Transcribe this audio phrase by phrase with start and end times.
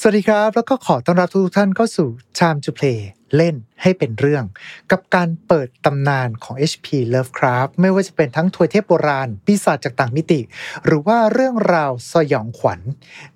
[0.00, 2.08] สวัสดีครับ แล้วก็ขอต้อนรับทุกท่านเข้าสู่
[2.38, 2.98] Time to Play
[3.36, 4.44] เล่นให้เป็นเรื่อง
[4.90, 10.40] กับการเปิดตำนานของ HP Lovecraft ไม่ว่าจะเป็นทั้งถวยเทพโบราณ ปีศาจจากต่างมิติ
[10.84, 12.80] หรือว่าเรื่องราวสยองขวัญ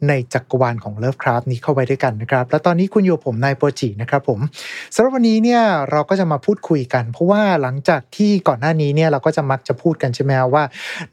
[0.09, 4.41] ในจักรวาลของ Lovecraft นี้เข้าไว้ด้วยกันนะครับ และตอนนี้คุณอยู่ผมนายโปรจินะครับผม
[4.95, 10.65] สำหรับวันนี้เนี่ยเราก็จะมาพูดคุยกัน เพราะว่าหลังจากที่ก่อนหน้านี้เนี่ยเราก็จะมักจะพูดกันใช่ไหมว่า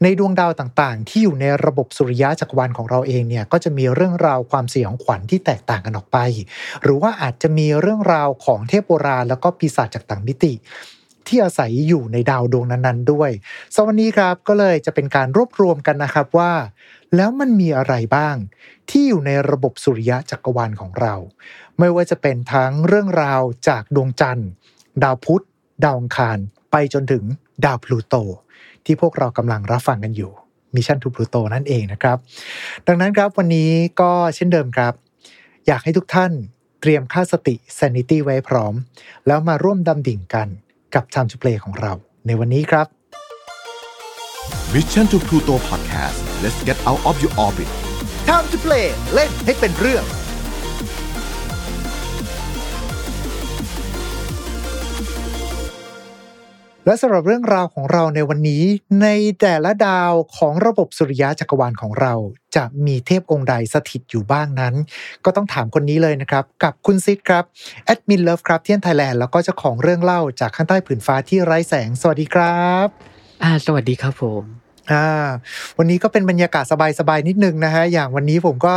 [0.02, 6.18] ในดวงดาวต่างๆ ที่อยู่ในระบบสุริยะจักรวาลของเราเองเนี่ยก็จะมีเรื่องราวความสยองขวัญที่แตกต่างกันออกไป
[6.82, 10.52] หรือว่าอาจจะมีเรื่องราวของเทพโบราณ แล้วก็ปีศาจจากต่างมิติ
[11.26, 13.30] ที่อาศัยอยู่ในดาวดวงนั้นๆ ด้วย
[13.74, 16.52] ซึ่งวันนี้ครับก็เลยจะเป็นการรวบรวมกันนะครับว่า
[17.16, 18.36] แล้วมันมีอะไรบ้าง
[18.90, 21.14] ที่อยู่ในระบบสุริยะจักรวาลของเรา
[21.78, 24.48] ไม่ว่าจะเป็นทั้งเรื่องราวจากดวงจันทร์
[25.02, 25.44] ดาวพุธ
[25.84, 26.38] ดาวอังคาร
[26.70, 27.24] ไปจนถึง
[27.64, 28.14] ดาวพลูโต
[28.84, 30.32] ที่พวกเรากำลังรับฟังกันอยู่
[30.74, 32.18] Mission to Pluto นั่นเองนะครับ
[32.86, 34.92] ดังนั้นครับวันนี้ก็เช่นเดิมครับ
[35.66, 36.32] อยากให้ทุกท่าน
[36.80, 38.74] เตรียมค่าสติ sanity ไว้พร้อม
[39.26, 40.48] แล้วมาร่วมดำดิ่งกัน
[40.94, 41.92] กับ Time to Play ของเรา
[42.26, 42.86] ในวันนี้ครับ
[44.74, 47.68] Mission to Pluto Podcast let's get out of your orbit
[48.28, 50.04] Time to Play เล่นให้เป็นเรื่อง
[56.88, 58.62] และสำหรับเรื่องราวของเราในวันนี้
[59.02, 59.08] ใน
[59.40, 62.14] แต่ละดาวของระบบสุริยะจักรวาลของเรา
[62.56, 64.74] จะมีเทพองค์ใดสถิตอยู่บ้างนั้น
[65.24, 67.44] ก็ต้องถามคนนี้เลยนะครับ กับคุณซิดครับ
[67.84, 72.86] แอดมิน Lovecraftian Thailand แล้วก็เจ้าของเรื่องเล่าจากข้างใต้ผืนฟ้าที่ไร้แสง สวัสดีครับ
[73.42, 74.42] อ่าสวัสดีครับผม
[74.92, 75.06] อ่า
[75.78, 76.64] วันนี้ก็เป็นบรรยากาศ
[77.00, 78.74] สบายๆนิดนึงนะฮะอย่างวันนี้ผมก็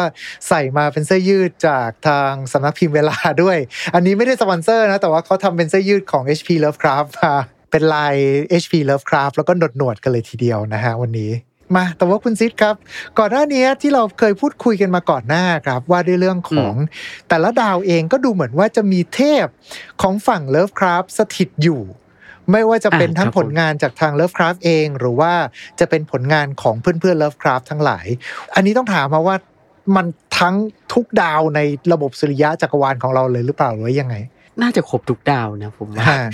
[0.48, 3.58] ใส่มาเป็นเสื้อยืดจากทางสำนักพิมพ์เวลาด้วย
[3.96, 7.36] อันนี้ไม่ได้สปอนเซอร์นะ แต่ว่าเขาทำเป็นเสื้อยืดของ HP Lovecraft มา
[7.72, 8.16] เป็นลาย
[8.62, 11.32] HP Lovecraft แล้วก็หนวดหนวดๆกันเลยทีเดียวนะฮะวันนี้
[11.76, 12.76] มาแต่ว่าคุณซิดครับ
[13.20, 16.74] ก่อนหน้านี้ที่เราเคยพูดคุยกันมาก่อนหน้าครับ ว่าด้วยเรื่องของ
[17.30, 19.46] แต่ละดาวเองก็ดูเหมือนว่าจะมีเทพ
[20.02, 21.82] ของฝั่ง Lovecraft สถิตอยู่
[22.52, 25.34] ไม่ว่าจะเป็นอ่าทั้งครับผลงานจากทาง Lovecraft เอง หรือว่า
[25.80, 28.06] จะเป็นผลงานของเพื่อนๆ Lovecraft ทั้งหลาย
[28.56, 29.36] อันนี้ต้องถามมาว่า
[29.96, 30.06] มัน
[30.40, 30.56] ทั้ง
[30.94, 31.60] ทุกดาวใน
[31.94, 34.16] ระบบสุริยะจักรวาลของเราเลยหรือเปล่าหรือว่ายังไง
[34.62, 36.30] น่าจะครบทุกดาวนะผมว่าฮะ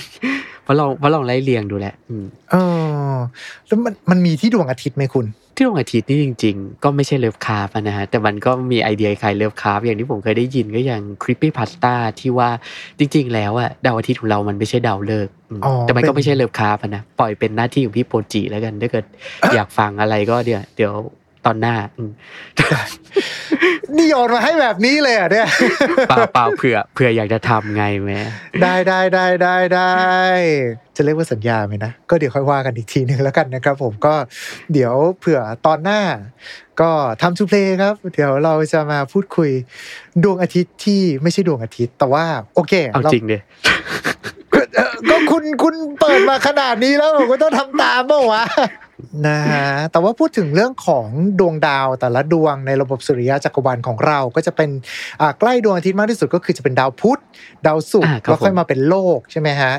[0.63, 2.55] เพราะเราเพราะเราไล่เรียงดูแหละอืมเอ
[3.13, 3.15] อ
[3.67, 12.49] แล้วมันมันมีที่ดวงอาทิตย์ไหมคุณ ที่ดวงอาทิตย์นี่จริง ๆ ก็ไม่ใช่ Lovecraft นะฮะ แต่มันก็มีไอเดียคล้าย Lovecraft อย่างที่ผมเคยได้ยินก็อย่าง creepypasta ที่ว่า
[12.99, 19.05] จริง ๆ แล้วอะดาวอาทิตย์ของเรามันไม่ใช่ดาวฤกษ์อืมอ๋อแต่มันก็เป็นไม่ใช่ Lovecraft นะ ปล่อยเป็นหน้าที่ของพี่โปรจิแล้วกัน ถ้าเกิด
[19.53, 20.93] อยากฟังอะไรก็เดี๋ยวเดี๋ยว
[21.47, 22.11] ตอนหน้าอืม
[23.95, 25.47] นี่โยนมาให้แบบนี้เลยเหรอะเนี่ย
[26.09, 28.21] เปล่าเปล่าเผื่อเผื่ออยากจะทำไงแม่
[28.61, 29.91] ได้ได้ได้ได้ได้
[30.95, 34.15] จะเรียกว่าสัญญาไหมนะ ก็เดี๋ยวค่อยว่ากันอีกทีหนึ่งแล้วกันนะครับ ผมก็
[34.73, 36.01] เดี๋ยวเผื่อตอนหน้า
[36.81, 36.89] ก็
[37.21, 39.51] ทำทูเพลย์ครับ เดี๋ยวเราจะมาพูดคุย
[40.23, 42.25] ดวงอาทิตย์ที่ไม่ใช่ดวงอาทิตย์ แต่ว่า
[42.55, 43.41] โอเคเอาจริงเดย
[44.53, 48.43] ก็เอ่อก็คุณคุณเปิดมาขนาดนี้แล้วผมก็ต้องทำตามเปล่าวะ
[49.27, 51.07] นะฮะแต่ว่าพูดถึงเรื่องของ
[51.39, 54.69] ดวงดาวแต่ละดวงในระบบสุริยะจักรวาลของเราก็จะเป็น
[55.21, 57.21] อ่าใกล้ดวงอาทิตย์มากที่สุดก็คือจะเป็นดาวพุธ
[57.65, 59.73] ดาวศุกอ่าร์ครับแล้วค่อยผมมาเป็นโลกใช่ไหมฮะ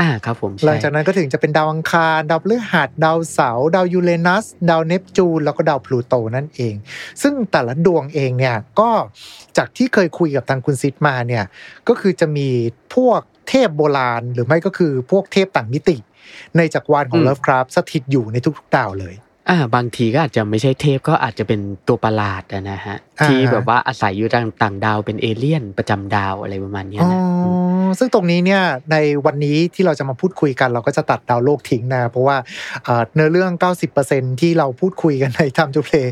[0.00, 6.74] อ่าครับผมหลังใช่จากนั้นก็ถึงจะเป็นดาวอังคาร ดาวพฤหัสดาวเสาร์ดาวยูเรนัส ดาวเนปจูน แล้วก็ดาวพลูโตนั่นเอง
[7.22, 8.90] ซึ่งแต่ละดวงเองเนี่ยก็
[9.56, 11.44] จากที่เคยคุยกับทางคุณซิดมาเนี่ย
[11.88, 12.48] ก็คือจะมี
[12.94, 15.96] พวกเทพโบราณ หรือไม่ก็คือพวกเทพต่างมิติ
[16.56, 19.14] ในจักรวาลของอืมเลิฟคราฟสถิตอยู่ในทุกๆดาวเลย
[19.50, 27.20] อ่าบางทีก็อาจจะไม่ใช่เทพก็อาจจะเป็นตัวประหลาดอะนะฮะอ่าที่แบบว่าอาศัยอยู่ต่างต่างดาวเป็นเอเลี่ยนประจำดาวอะไรประมาณเนี้ยอ๋อนะ
[27.84, 32.36] มซึ่งตรงนี้เนี่ยในวันนี้ที่เราจะมาพูดคุยกัน เราก็จะตัดดาวโลกทิ้งนะ เพราะว่า
[32.84, 33.52] เอ่อเนื้อเรื่อง
[33.98, 36.08] 90%ที่เราพูดคุยกันใน Time to Play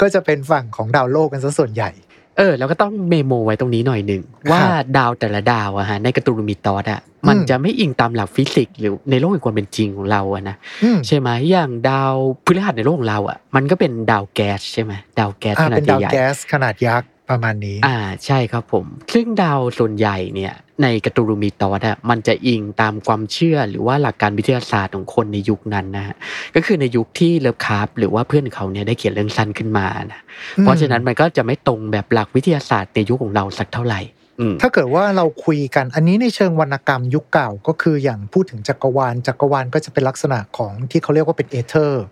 [0.00, 1.90] ก็จะเป็นฝั่งของดาวโลกกันซะส่วนใหญ่
[2.38, 4.62] เออแล้วก็ต้องเมโมไว้ตรงนี้หน่อยหนึ่งว่า
[4.96, 26.16] ดาวแต่ละดาวอะฮะใน Cthulhu Mythos อะมันอืมจะไม่อิงตามหลักฟิสิกส์หรือในโลกแห่งความเป็นจริงของเราอะนะอืมใช่ไหมอย่างดาวพฤหัสในโลกของเราอะมันก็เป็นดาวแก๊สใช่ไหมดาวแก๊สอ่าขนาดใหญ่เป็นดาวแก๊สขนาดยักษ์ ประมาณนี้ อ่าใช่ครับผม ซึ่งดาวส่วนใหญ่เนี่ย ใน Cthulhu Mythos อะมันจะอิงตามความเชื่อหรือว่าหลักการวิทยาศาสตร์ของคนในยุคนั้นนะฮะ
[26.54, 30.20] ก็คือในยุคที่ Lovecraft หรือว่าเพื่อนเขาเนี่ยได้เขียนเรื่องสั้นขึ้นมานะ
[30.62, 34.00] เพราะฉะนั้นมันก็จะไม่ตรงแบบหลักวิทยาศาสตร์ในยุคของเราสักเท่าไหร่
[34.40, 42.04] อืมถ้าเกิดว่าเราคุยกันอันนี้ในเชิงวรรณกรรมยุคเก่าก็คืออย่างพูดถึงจักรวาลจักรวาลก็จะเป็นลักษณะของที่เขาเรียกว่าเป็นเอเธอร์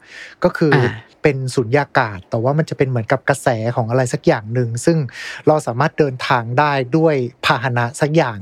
[0.45, 0.93] ก็คืออา
[1.27, 4.99] เป็นสุญญากาศ แต่ว่ามันจะเป็นเหมือนกับกระแสของอะไรสักอย่างหนึ่ง ซึ่ง
[5.47, 7.15] เราสามารถเดินทางได้ด้วย
[7.45, 8.39] พาหนะสักอย่าง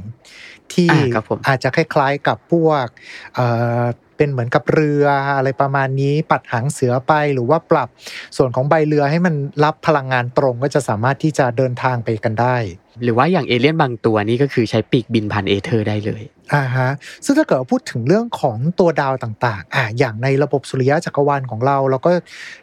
[0.74, 2.86] ที่อ่าครับผมอาจจะคล้ายๆกับพวก
[3.34, 3.46] เอ่
[3.80, 3.82] อ
[4.16, 7.88] เป็นเหมือนกับเรืออะไรประมาณนี้ปัดหางเสือไปหรือว่าปรับ
[8.36, 9.34] ส่วนของใบเรือให้มัน
[9.64, 12.56] รับพลังงานตรงก็จะสามารถที่จะเดินทางไปกันได้
[13.02, 16.22] หรือว่าอย่างเอเลี่ยนบางตัวนี่ก็คือใช้ปีกบินผ่านเอเธอร์ได้เลย
[16.54, 16.90] อ่าฮะ
[17.24, 22.12] ซึ่งถ้าเกิดว่าพูดถึงเรื่องของตัวดาวต่างๆอ่าอย่างในระบบสุริยะจักรวาลของเราเราก็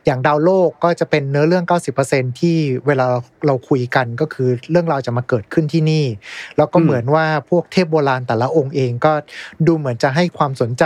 [0.05, 1.65] อย่างดาวโลกก็จะเป็นเนื้อเรื่อง
[2.03, 2.57] 90%ที่
[2.87, 3.07] เวลา
[3.45, 6.05] เราคุยกันก็คือเรื่องราวจะมาเกิดขึ้นที่นี่
[6.57, 9.13] แล้วก็อืมเหมือนว่าพวกเทพโบราณแต่ละองค์เองก็
[9.67, 10.83] ดูเหมือนจะให้ความสนใจ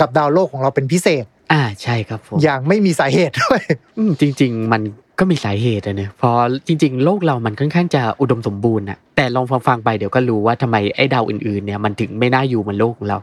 [0.00, 3.62] กับดาวโลกของเราเป็นพิเศษอ่าใช่ครับผมอย่างไม่มีสาเหตุด้วย
[3.98, 4.82] อืมจริง ๆ มัน
[5.24, 6.36] ก็มีสาเหตุอะเนอะเพราะ
[6.66, 13.18] จริง ๆ โลกเรามันค่อนข้างจะอุดมสมบูรณ์อะแต่ลองฟังๆไปเดี๋ยวก็รู้ว่าทำไมไอ้ดาวอื่นๆเนี่ยมันถึงไม่น่าอยู่เหมือนโลกของเรา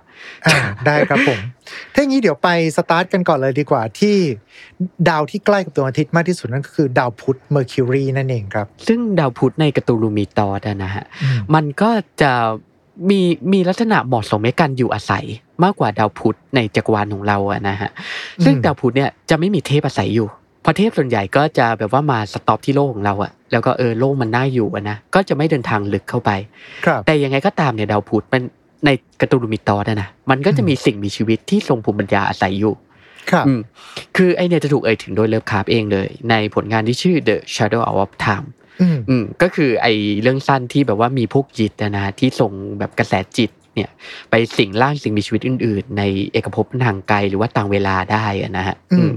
[0.45, 1.39] อ่าได้ครับผม
[1.93, 4.15] ถ้าอย่างนี้เดี๋ยวไปสตาร์ทกันก่อนเลยดีกว่าที่
[5.09, 11.89] ดาวที่ใกล้กับดวงอาทิตย์มากที่สุดนั่นก็คือดาวพุธเมอร์คิวรีนั่นเองครับ ซึ่งดาวพุธใน Cthulhu Mythos อะนะฮะอืมมันก็
[12.21, 12.31] จะ
[13.09, 13.21] มี
[13.53, 15.25] มีลักษณะเหมาะสมในการอยู่อาศัย
[15.63, 17.89] มากกว่าดาวพุธในจักรวาลของเราอะนะฮะ
[18.43, 26.31] ซึ่งดาวพุธเนี่ยจะไม่มีเทพอาศัยอยู่เพราะเทพส่วนใหญ่ก็จะแบบว่ามา stop ที่โลกของเราอะแล้วก็เออโลกมันน่าอยู่อะนะก็จะไม่เดินทางลึกเข้าไป
[26.85, 28.43] ครับแต่ยังไงก็ตามเนี่ยดาวพุธมัน
[28.85, 28.89] ใน
[29.21, 32.73] Cthulhu Mythos อะนะมันก็จะมีสิ่งมีชีวิตที่ทรงภูมิปัญญาอาศัยอยู่
[33.31, 33.61] ครับอืม
[34.17, 38.47] คือไอ้เนี่ยจะถูกเอ่ยถึงโดย Lovecraft เองเลย ในผลงานที่ชื่อ The Shadow of Time
[38.81, 39.87] อืมอืมก็คือไอ
[40.21, 43.93] เรื่องสั้นที่แบบว่ามีพวกจิตนะนะที่ส่งแบบกระแสจิต เนี่ย
[44.31, 49.13] ไปสิ่งร่างสิ่งมีชีวิตอื่น ๆ ในเอกภพทางไกลหรือว่าต่างเวลาได้อะนะฮะอือืมม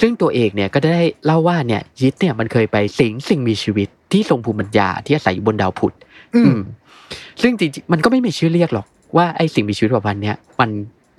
[0.00, 5.94] ซึ่งตัวเอกเนี่ยก็ได้เล่าว่าเนี่ยยิตเนี่ยมันเคยไปสิงสิ่งมีชีวิตที่ทรงภูมิปัญญาที่อาศัยอยู่บนดาวพุธ
[6.34, 6.60] อือืมม
[7.42, 8.86] ซึ่งจริงๆมันก็ไม่มีชื่อเรียกหรอก
[9.16, 10.70] ว่าไอสิ่งมีชีวิตแบบวันเนี้ยมัน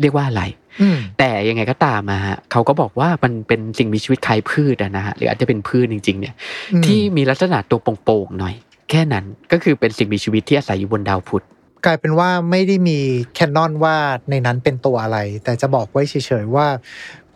[0.01, 0.43] เรียกว่าอะไร
[0.81, 6.33] อืมแต่ยังไงก็ตามมาฮะเขาก็บอกว่ามันเป็นสิ่งมีชีวิตคล้ายพืชอะนะฮะหรืออาจจะเป็นพืชจริง ๆ เนี่ย
[6.73, 8.55] อืมที่มีลักษณะตัวโป่งๆหน่อย
[8.89, 11.43] แค่นั้นก็คือเป็นสิ่งมีชีวิตที่อาศัยอยู่บนดาวพุธ
[11.85, 12.99] กลายเป็นว่าไม่ได้มี
[13.35, 13.95] แคนนอนว่า
[14.29, 16.67] ในนั้นเป็นตัวอะไร แต่จะบอกไว้เฉยๆว่า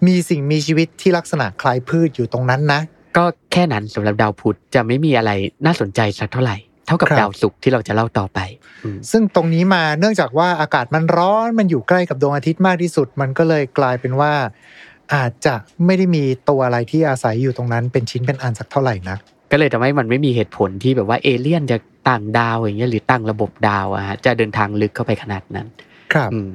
[0.07, 2.81] มีสิ่งมีชีวิตที่ลักษณะคล้ายพืชอยู่ตรงนั้นนะ
[3.17, 5.31] ก็แค่นั้นสำหรับดาวพุธจะไม่มีอะไร
[5.65, 6.57] น่าสนใจสักเท่าไหร่
[6.87, 8.39] เท่ากับครับดาวศุกร์ที่เราจะเล่าต่อไป
[8.83, 14.33] อืมซึ่งตรงนี้มาเนื่องจากว่าอากาศมันร้อนมันอยู่ใกล้กับดวงอาทิตย์มากที่สุด มันก็เลยกลายเป็นว่า
[15.13, 15.55] อาจจะ
[15.85, 19.19] ไม่ได้มีตัวอะไรที่อาศัยอยู่ตรงนั้นเป็นชิ้นเป็นอันสักเท่าไหร่นัก
[19.51, 21.77] ก็เลยทำให้มันไม่มีเหตุผลที่แบบว่าเอเลี่ยนจะ
[22.09, 25.67] ต่างดาวอย่างเงี้ยหรือตั้งระบบดาวอะฮะจะเดินทางลึกเข้าไปขนาดนั้น
[26.13, 26.49] ครับอืม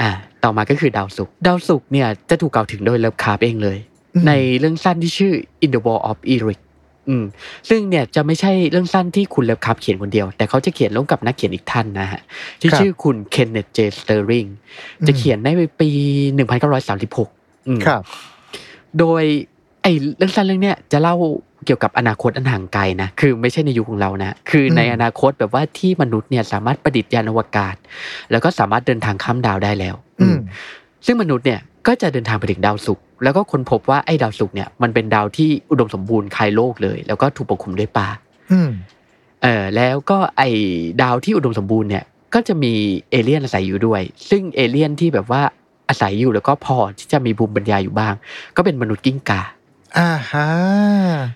[0.00, 0.08] อ่า
[0.44, 3.78] ต่อมาก็คือดาวศุกร์ดาวศุกร์เนี่ยจะถูกกล่าวถึงโดย Lovecraft เองเลย
[4.14, 5.32] อืมในเรื่องสั้นที่ชื่อ
[5.64, 6.60] In the Walls of Eryx
[7.08, 7.24] อืม
[7.68, 12.20] ซึ่งเนี่ยจะไม่ใช่เรื่องสั้นที่คุณ Lovecraft เขียนคนเดียว แต่เขาจะเขียนร่วมกับนักเขียนอีกท่านนะฮะ
[12.60, 13.78] ที่ครับชื่อคุณ Kenneth J.
[13.96, 14.44] Sterling
[15.06, 15.48] จะเขียนใน
[15.80, 15.88] ปี
[16.54, 18.02] 1936อืมครับ
[18.98, 19.22] โดย
[19.82, 21.16] ไอ้เรื่องสั้นเรื่องเนี้ยจะเล่า
[21.66, 27.76] เกี่ยวกับอนาคตอันห่างไกลนะคือไม่ใช่ในยุคของเรานะคือในอืมอนาคตแบบว่าที่มนุษย์เนี่ยสามารถประดิษฐ์ยานอวกาศ
[28.30, 30.38] แล้วก็สามารถเดินทางข้ามดาวได้แล้ว อืม
[31.06, 38.08] ซึ่งมนุษย์เนี่ยก็จะเดินทางไปถึงดาวศุกร์แล้วก็ค้นพบว่าไอ้ดาวศุกร์เนี่ยมันเป็นดาวที่อุดมสมบูรณ์คล้ายโลกเลย แล้วก็ถูกปกคลุมด้วยป่า
[38.52, 38.70] อืม
[39.42, 40.48] เออแล้วก็ไอ้
[41.02, 42.04] ดาวที่อุดมสมบูรณ์เนี่ย
[42.34, 42.72] ก็จะมี
[43.10, 45.42] เอเลี่ยนอาศัยอยู่ด้วย ซึ่งเอเลี่ยนที่แบบว่า
[45.88, 48.14] อาศัยอยู่แล้วก็พอที่จะมีภูมิปัญญาอยู่บ้าง
[48.56, 49.42] ก็เป็นมนุษย์กิ้งก่า
[49.98, 50.48] อ่าฮะ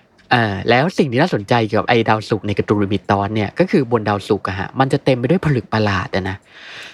[0.33, 6.37] อ่าแล้วสิ่งที่น่าสนใจเกี่ยวกับไอ้ดาวศุกร์ใน Cthulhu Mythos เนี่ยก็คือบนดาวศุกร์อะฮะมันจะเต็มไปด้วยผลึกประหลาดอะนะ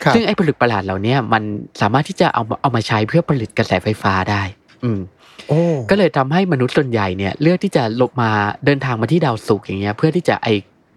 [0.04, 1.44] ครับซึ่งไอ้ผลึกประหลาดเหล่าเนี้ยมัน
[1.82, 4.44] สามารถที่จะเอามาเอามาใช้เพื่อผลิตกระแสไฟฟ้าได้
[4.84, 5.00] อืม
[5.48, 8.30] โอ้ก็เลยทำให้มนุษย์ส่วนใหญ่เนี่ยเลือกที่จะลบมา
[8.66, 10.50] เดินทางมาที่ดาวศุกร์อย่างเงี้ยเพื่อที่จะไอ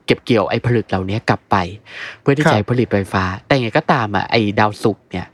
[0.06, 1.56] เก็บเกี่ยวไอ้ผลึกเหล่านี้กลับไป
[2.20, 5.26] เพื่อที่จะให้ผลิตไฟฟ้า แต่ยังไงก็ตามอะไอ้ดาวศุกร์เนี่ย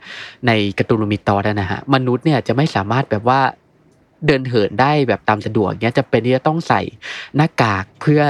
[0.47, 3.39] ในการ์ตูนมิตอสอะนะฮะมนุษย์เนี่ยจะไม่สามารถแบบว่า
[4.25, 6.81] เดินเหินได้แบบตามสะดวกเนี้ยจะเป็นที่จะต้องใส่
[7.35, 8.21] หน้ากากเพื่อ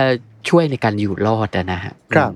[0.50, 2.36] ช่วยในการอยู่รอดอะนะฮะครับอื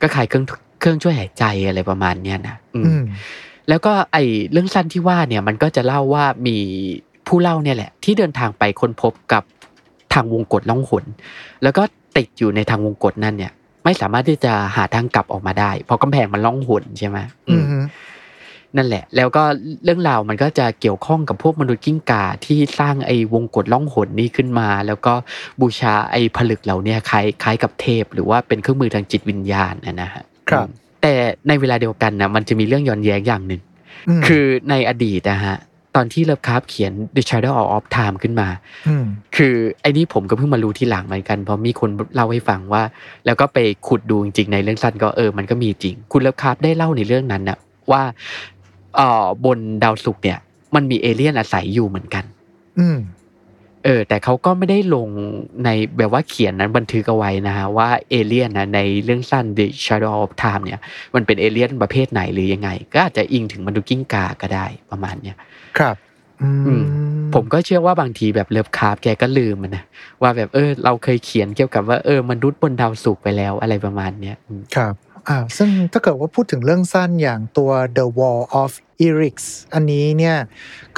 [0.00, 0.46] ก็ขายเครื่อง
[0.80, 3.02] เครื่องช่วยหายใจอะไรประมาณเนี้ยนะอืมอืม
[3.68, 4.16] แล้วก็ไอ
[4.52, 6.56] เรื่องสั้นที่ว่าเนี่ยมันก็จะเล่าว่ามี
[7.26, 9.42] ผู้เล่าเนี่ยแหละ ที่เดินทางไปค้นพบกับ
[10.12, 11.04] ทางวงกฏล่องหน
[11.62, 11.82] แล้วก็
[12.16, 13.52] ติดอยู่ในทางวงกฏนั่นเนี่ย
[13.84, 17.84] ไม่สามารถที่จะหาทางกลับออกมาได้ เพราะกำแพงมันล่องหนใช่ไหมอือืมม
[18.76, 19.42] นั่นแหละ แล้วก็
[19.84, 25.12] เรื่องราวมันก็จะเกี่ยวข้องกับพวกมนุษย์กิ้งก่าที่สร้างไอ้วงกฏล่องหนนี้ขึ้นมา แล้วก็
[25.60, 31.14] บูชาไอ้ผลึกเหล่าเนี้คล้ายคล้ายกับเทพ หรือว่าเป็นเครื่องมือทางจิตวิญญาณนะนะฮะครับอืมแต่
[31.48, 33.62] ในเวลาเดียวกันนะมันจะมีเรื่องย้อนแย้งอย่างหนึ่ง
[34.20, 35.56] มคือในอดีตนะฮะ
[35.96, 38.48] ตอนที่เลิฟคราฟเขียน The Shadow of Time ขึ้นมา
[38.88, 39.04] อืม
[39.36, 42.82] คือไอ้นี่ผมก็เพิ่งมารู้ทีหลังเหมือนกัน เพราะมีคนเล่าให้ฟังว่า
[43.26, 43.58] แล้วก็ไป
[43.88, 47.58] ขุดดูจริงๆในเรื่องสั้นก็เออมันก็มีจริง คุณเลิฟคราฟได้เล่าในเรื่องนั้นนะ
[47.92, 48.02] ว่า
[48.96, 50.38] เอ่อบนดาวศุกร์เนี่ย
[50.74, 52.24] มันมีเอเลี่ยนอาศัยอยู่เหมือนกัน
[52.80, 52.98] อืม
[53.84, 55.08] เออ แต่เขาก็ไม่ได้ลง
[55.64, 55.68] ใน
[55.98, 60.80] แบบว่าเขียนนั้นบันทึกเอาไว้นะฮะว่าเอเลี่ยนนะในเรื่องสั้น The Shadow of Time เนี่ย
[61.14, 65.36] มันเป็นเอเลี่ยนประเภทไหนหรือยังไง ก็อาจจะอิงถึงมนุษย์กิ้งกาก็ได้ประมาณเนี้ย
[65.78, 65.96] ครับ
[66.42, 66.74] อือื
[67.34, 69.84] ผมก็เชื่อว่าบางทีแบบเลิฟคราฟต์แกก็ลืมมันนะ
[70.22, 74.94] ว่าแบบเออ เราเคยเขียนเกี่ยวกับว่าเออมนุษย์บนดาวศุกร์ไปแล้วอะไรประมาณเนี้ยอืมครับ
[75.28, 78.70] อ่าซึ่งถ้าเกิดว่าพูดถึงเรื่องสั้นอย่างตัว The Wall of
[79.06, 79.36] Erix
[79.74, 80.36] อันนี้เนี่ย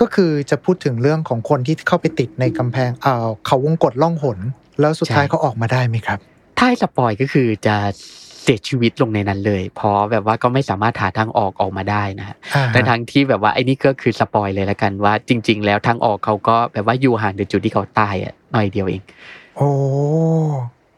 [0.00, 4.38] ก็คือจะพูดถึงเรื่องของคนที่เข้าไปติดในกำแพงอ่าเขาวงกฏล่องหน
[4.80, 6.18] แล้วสุดท้ายเขาออกมาได้ไหมครับ
[6.58, 7.76] ถ้าให้ spoil ก็คือจะ
[8.42, 19.02] เสียชีวิตลงในนั้นเลย เพราะแบบว่าก็ไม่สามารถหาทางออกออกมาได้นะฮะอ่าแต่ทางที่แบบว่าไอ้นี่ก็คือ spoil เลยละกันว่า จริง ๆ แล้วทางออกเขาก็แบบว่าอยู่ห่างจากจุดที่เขาตายอะหน่อยเดียวเอง
[19.56, 19.70] โอ้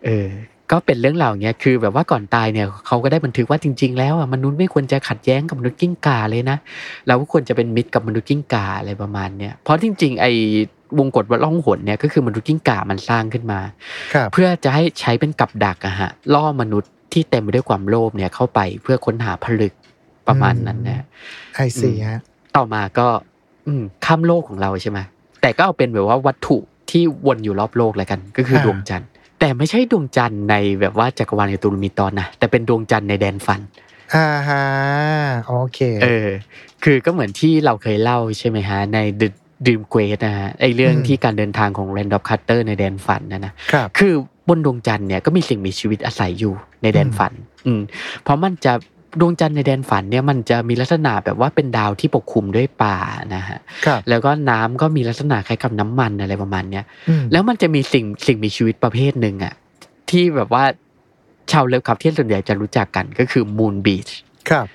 [0.05, 0.29] เออ
[0.73, 6.59] ก็เป็นเรื่องราวเนี้ยคือแบบว่าก่อนตายเนี่ยเขาก็ได้บันทึกว่าจริง ๆ แล้วอะมนุษย์ไม่ควรจะขัดแย้งกับมนุษย์กิ้งก่าเลยนะ
[7.07, 10.33] เราก็ควรจะเป็นมิตรกับมนุษย์กิ้งก่าอะไรประมาณเนี้ยเพราะจริง ๆ ไอ้
[10.99, 13.61] วงกฏวัดล่องหนเนี่ยก็คือมนุษย์กิ้งก่ามันสร้างขึ้นมา
[14.15, 19.73] ครับเพื่อจะให้ใช้เป็นกับดักอะฮะล่อมนุษย์ที่เต็มไปด้วยความโลภเนี่ยเข้าไปเพื่อค้นหาผลึก
[20.29, 21.05] ประมาณนั้นนะ
[21.55, 22.21] ไอซีฮะ
[22.57, 23.07] ต่อมาก็
[23.67, 24.99] อืมข้ามโลกของเราใช่ไหม
[25.43, 26.57] แต่ก็เอาเป็นแบบว่าวัตถุ
[26.91, 29.11] ที่วนอยู่รอบโลกแล้วกัน ก็คือดวงจันทร์
[29.45, 33.61] แต่ไม่ใช่ดวงจันทร์ในแบบว่าจักรวาลในตูลมีตอนนะแต่เป็นดวงจันทร์ในแดนฟัน
[34.15, 34.65] อ่าฮะ
[35.47, 36.29] โอเค เออ
[36.85, 39.29] คือก็เหมือนที่เราเคยเล่าใช่ไหมฮะ ใน The
[39.65, 44.15] Dream Quest นะฮะไอเรื่องอืมที่การเดินทางของ Randolph Carter ในแดนฝันนะนะครับคือ
[44.49, 47.33] บนดวงจันทร์เนี่ยก็มีสิ่งมีชีวิตอาศัยอยู่ในแดนฝัน
[47.67, 47.81] อืม
[48.23, 48.73] เพราะมันจะ
[49.21, 52.99] ดวงจันทร์ในแดนฝันเนี่ยมันจะมีลักษณะแบบว่าเป็นดาวที่ปกคลุมด้วยป่า
[53.35, 59.55] นะฮะครับแล้วก็น้ำก็มีลักษณะคล้ายกับน้ำมันอะไรประมาณเนี้ยอืมแล้วมันจะมีสิ่งสิ่งมีชีวิตประเภทหนึ่งอะ
[60.11, 60.65] ที่แบบว่า
[61.53, 64.09] ชาวเลิฟคลับที่ส่วนใหญ่จะรู้จักกันก็คือมูนบีช
[64.49, 64.67] ครับ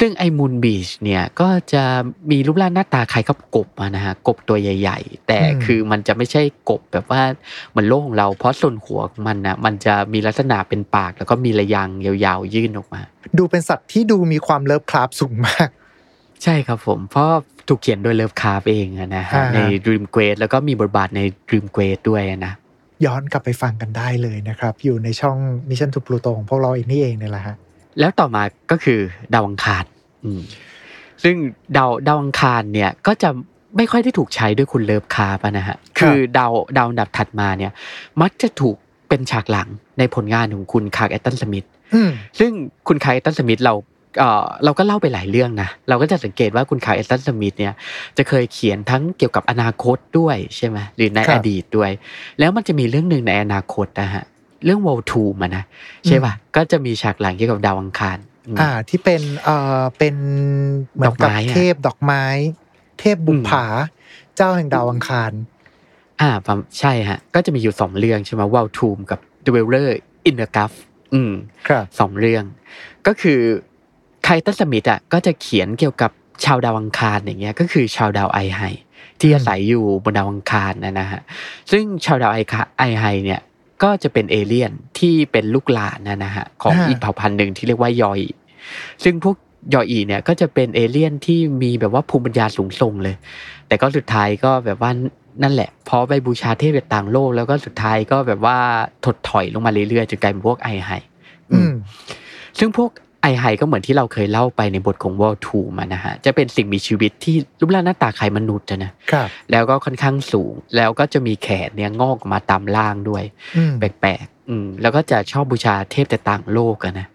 [0.00, 1.84] ซึ่งไอ้ Moon-beast เนี่ยก็จะ
[2.30, 7.22] มีรูปร่างหน้าตาคล้ายกับกบอะนะฮะกบตัวใหญ่ ๆ แต่อืมคือมันจะไม่ใช่กบแบบว่า
[7.70, 13.00] เหมือนโลกของเราเพราะส่วนหัวของมันนะมันจะมีลักษณะเป็นปาก แล้วก็มีรยางค์ยาวๆ ยื่นออกมา
[13.38, 15.68] ดูเป็นสัตว์ที่ดูมีความ Lovecraft สูงมาก
[16.42, 17.30] ใช่ครับผมเพราะ
[17.68, 22.52] ถูกเขียนโดย Lovecraft เองอะนะฮะอ่าใน Dream Quest แล้วก็มีบทบาทใน Dream Quest ด้วยอะนะ
[23.04, 25.36] ย้อนกลับไปฟังกันได้เลยนะครับ อยู่ในช่อง
[25.68, 27.56] Mission to Pluto ของพวกเราเองนี่เองเนี่ยแหละฮะ
[28.00, 28.98] แล้วต่อมาก็คือ
[29.34, 29.84] ดาวอังคาร
[30.24, 30.40] อืม
[31.22, 31.36] ซึ่ง
[31.76, 33.30] ดาวดาวอังคารเนี่ยก็จะ
[33.76, 37.72] ไม่ค่อยได้ถูกใช้ด้วยคุณ Lovecraft อะนะฮะครับคือดาวดาวอันดับถัดมาเนี่ย
[38.22, 38.76] มักจะถูก
[39.08, 42.50] เป็นฉากหลังในผลงานของคุณ Clark Ashton Smith อืมซึ่ง
[42.88, 43.74] คุณ Clark Ashton Smith เรา
[44.18, 47.74] เอ่อเราก็เล่าไปหลายเรื่องนะ เราก็จะสังเกตว่าคุณ Clark Ashton Smith เนี่ย
[48.16, 51.90] จะเคยเขียนทั้งเกี่ยวกับอนาคตด้วยใช่ไหมหรือในครัอบดีตด้วย
[52.38, 54.24] แล้วมันจะมีเรื่องหนึ่งในอนาคตนะฮะ
[54.64, 55.64] เรื่อง World 2มานะ
[56.06, 60.14] ใช่ป่ะก็จะมีฉากหลังเกี่ยวกับดาวอังคารอืมอ่า ที่เป็นเอ่อเป็น
[60.94, 62.24] เหมือนกับดอกไม้อะเทพดอกไม้
[63.00, 63.64] เทพบุปผา
[64.36, 65.32] เจ้าแห่งดาวอังคาร
[66.20, 69.88] อ่าประใช่ฮะ ก็จะมีอยู่สองเรื่องใช่ไหมว l ลทูมกับ The Dweller
[70.28, 70.72] in the g u f
[71.14, 71.32] อืม
[71.68, 72.44] ครับสองเรื่อง
[73.06, 73.40] ก็คือ
[74.24, 76.10] ไคตันสมิธอะก็จะเขียนเกี่ยวกับ
[76.44, 78.60] ชาวดาวอังคารอย่างเงี้ยก็คือชาวดาวไอไฮ
[79.20, 81.20] ที่อาศัยอยู่บนดาวอังคารนะนะฮะ
[81.70, 83.40] ซึ่งชาวดาวไอคา Aihai เนี่ย
[83.82, 88.20] ก็จะเป็นเอเลี่ยนที่เป็นลูกหลานนะนะฮะของอ่าอีกเผ่าพันธุ์หนึ่งที่เรียกว่ายอย
[89.04, 89.36] ซึ่งพวก
[89.74, 93.16] ยออีเนี่ยก็จะเป็นเอเลี่ยนที่มีแบบว่าภูมิปัญญาสูงส่งเลย
[93.68, 94.90] แต่ก็สุดท้ายก็แบบว่า
[95.42, 98.58] นั่นแหละเพราะไปบูชาเทพจากต่างโลก แล้วก็สุดท้ายก็แบบว่า
[99.04, 100.90] ถดถอยลงมาเรื่อยๆจนกลายเป็นพวก Aihai
[101.52, 101.72] อืม
[102.58, 102.90] ซึ่งพวก
[103.24, 113.24] Aihai ก็เหมือนที่เราเคยเล่าไปในบทของ World 2มานะฮะจะเป็นสิ่งมีชีวิตที่รูปร่างหน้าตาคล้ายมนุษย์อะนะครับแล้วก็ค่อนข้างสูง แล้วก็จะมีแขนเนี่ยงอกออกมาด้านล่างด้วย
[113.56, 117.06] อืมแปลกๆอืมแล้วก็จะชอบบูชาเทพจากต่างโลกอะนะ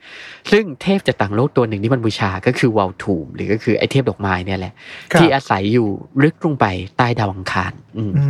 [0.52, 4.74] ซึ่งเทพจากต่างโลกตัวหนึ่งที่มันบูชาก็คือวอลทูมหรือก็คือไอเทพดอกไม้เนี่ยแหละ
[5.12, 5.88] ครับที่อาศัยอยู่
[6.24, 6.66] ลึกลงไป
[6.98, 8.24] ใต้ดาวอังคารอืมอื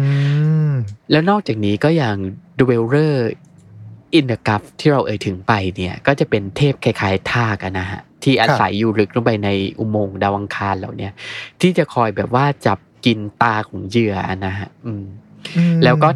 [0.72, 0.74] ม
[1.12, 2.16] แล้วนอกจากนี้ก็อย่าง
[2.60, 2.84] d w e l
[4.14, 9.50] l e r in the g u f ที่เราเอ่ยถึงไปเนี่ยก็จะเป็นเทพคล้ายๆทากอะนะฮะที่อาศัยอยู่ลึกลงไปใน
[9.80, 11.12] อุโมงค์ดาวอังคารเหล่าเนี้ย
[11.62, 15.04] ที่จะคอยแบบว่าจับกินตาของเหยื่อนะฮะอืม
[15.58, 16.10] อืมแล้วก็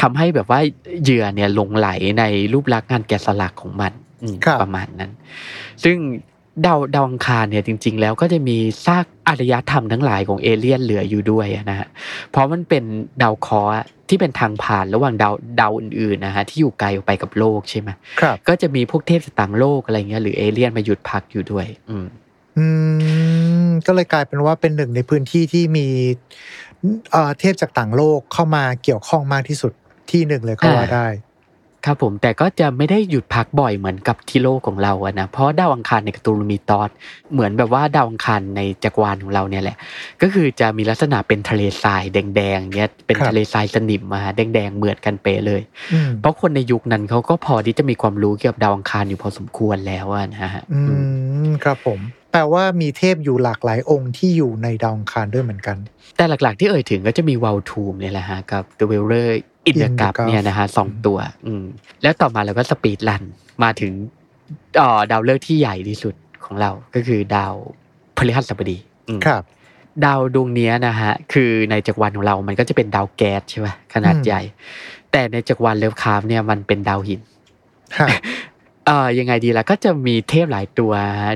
[0.00, 0.60] ทำให้แบบว่า
[1.02, 3.92] เหยื่อเนี่ยหลงไหลในรูปลักษณ์งานแกะสลักของมัน
[4.22, 5.10] อืมครับประมาณนั้น
[5.84, 5.96] ซึ่ง
[6.66, 11.88] ดาวดาวอังคารเนี่ยจริง ๆ แล้วก็จะมีซากอารยธรรมทั้งหลายของเอเลี่ยนเหลืออยู่ด้วยอะนะฮะ
[12.30, 12.84] เพราะมันเป็น
[13.22, 13.72] ดาวเคราะห์
[14.08, 17.88] ที่เป็นทางผ่านระหว่างดาวดาวอื่นๆนะฮะที่อยู่ไกลออกไปกับโลกใช่ไหม
[18.20, 22.06] ครับ ก็จะมีพวกเทพจากต่างโลกอะไรเงี้ยหรือเอเลี่ยนมาหยุดพักอยู่ด้วย อืม
[22.56, 22.66] อื
[23.66, 25.86] มก็เลยกลายเป็นว่าเป็นหนึ่งในพื้นที่ที่มี
[27.12, 29.72] เอ่อเทพจากต่างโลกเข้ามาเกี่ยวข้องมากที่สุด
[30.10, 31.06] ที่หนึ่งเลยก็ว่าอ่าได้
[31.86, 36.90] ครับผมแต่ก็จะไม่ได้หยุดพักบ่อยเหมือนกับที่โลกของเราอะนะเพราะดาวอังคารในการ์ตูนมีตอส
[37.32, 39.76] เหมือนแบบว่าดาวอังคารในจักรวาลของเราเนี่ยแหละ
[40.22, 50.94] ก็คือจะมีลักษณะเป็นทะเลทรายแดงๆเงี้ยเป็นครับทะเลทรายสนิมมาแดงๆเหมือนกันเป๊ะเลยอืมเพราะคนในยุคนั้นเขาก็พอที่จะมีความรู้เกี่ยวกับดาวอังคารอยู่พอสมควรแล้วอะนะฮะอือื
[51.46, 52.00] มมครับผม
[52.32, 55.76] แปลว่ามีเทพอยู่หลากหลายองค์ที่อยู่ในดาวอังคารด้วยเหมือนกัน
[56.16, 59.92] แต่หลักๆที่เอ่ยถึงก็จะมี Vulthoom เนี่ยแหละฮะกับ The w e l l e r in the In the Gap
[60.00, 61.64] Gulf เนี่ยนะฮะสองตัว อืม
[62.02, 63.22] แล้วต่อมาเราก็ speedrun
[63.62, 63.92] มาถึง
[64.76, 67.54] เอ่อดาวฤกษ์ที่ใหญ่ที่สุดของเราก็คือดาว
[68.16, 69.42] พฤหัสบดีอืมครับ
[70.04, 74.40] ดาวดวงเนี้ยนะฮะ คือในจักรวาลของเรา มันก็จะเป็นดาวแก๊สใช่ไหมขนาดอืมใหญ่
[75.12, 77.20] แต่ในจักรวาล Lovecraft เนี่ยมันเป็นดาวหิน
[77.98, 78.08] ฮะ
[78.86, 80.92] เอ่อยังไงดีล่ะก็จะมีเทพหลายตัว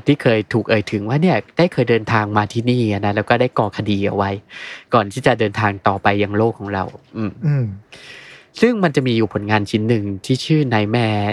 [0.07, 4.31] ที่เคยถูกเอ่ยถึงว่าเนี่ยได้เคยเดินทางมาที่นี่อะนะแล้วก็ได้ก่อคดีเอาไว้
[4.95, 6.85] ก่อนที่จะเดินทางต่อไปยังโลกของเรา
[7.17, 7.65] อืมอืม
[8.61, 11.25] ซึ่งมันจะมีอยู่ผลงานชิ้นหนึ่งที่ชื่อ Nightmare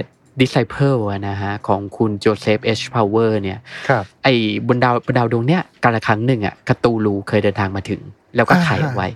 [0.42, 3.60] Disciple อะนะฮะของคุณโจเซฟเอสพัลเวอร์เนี่ย
[3.90, 4.34] ครับไอ้
[4.68, 8.02] บนดาวบนดาวดวงเนี้ยกาลครั้งหนึ่งอะคธูลูเคยเดินทางมาถึง
[8.36, 9.08] แล้วก็อ่าไข่เอาไว้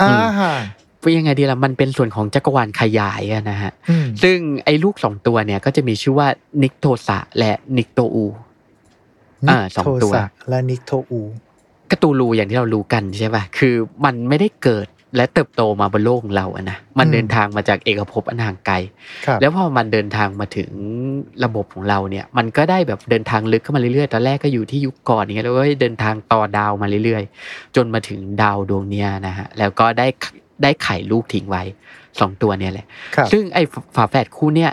[0.00, 0.54] อ่าอืมฮะ
[1.02, 6.28] ว่ายังไงดีล่ะมันเป็นส่วนของจักรวาลขยายอะนะฮะอืมซึ่งไอ้ลูกสองตัวเนี่ยก็จะมีชื่อว่า
[6.62, 8.26] นิกโทสะและนิกโตอู
[9.50, 11.20] อ่านิสองโทตัวสะและนิโทอู
[11.90, 13.74] กาตูลูอย่างที่เรารู้กันใช่ป่ะคือ
[14.04, 14.86] มันไม่ได้เกิด
[15.16, 18.74] และเติบโตมาบนโลกของเราอะนะมันอืมเดินทางมาจากเอกภพอันห่างไกล
[19.26, 20.70] ครับแล้วพอมันเดินทางมาถึง
[21.44, 30.06] ระบบของเราเนี่ย มันก็ได้แบบเดินทางลึกเข้ามาเรื่อยๆตอนแรกก็อยู่ที่ยุคก่อนอย่างเงี้ยแล้วก็เดินทางต่อดาวมาเรื่อยๆ จนมาถึงดาวดวงเนี้ยนะฮะแล้วก็ได้
[30.62, 31.62] ได้ไข่ลูกทิ้งไว้
[32.20, 32.86] สองตัวเนี่ยแหละ
[33.16, 33.62] ครับซึ่งไอ้
[33.96, 34.72] ฝาแฝดคู่เนี่ย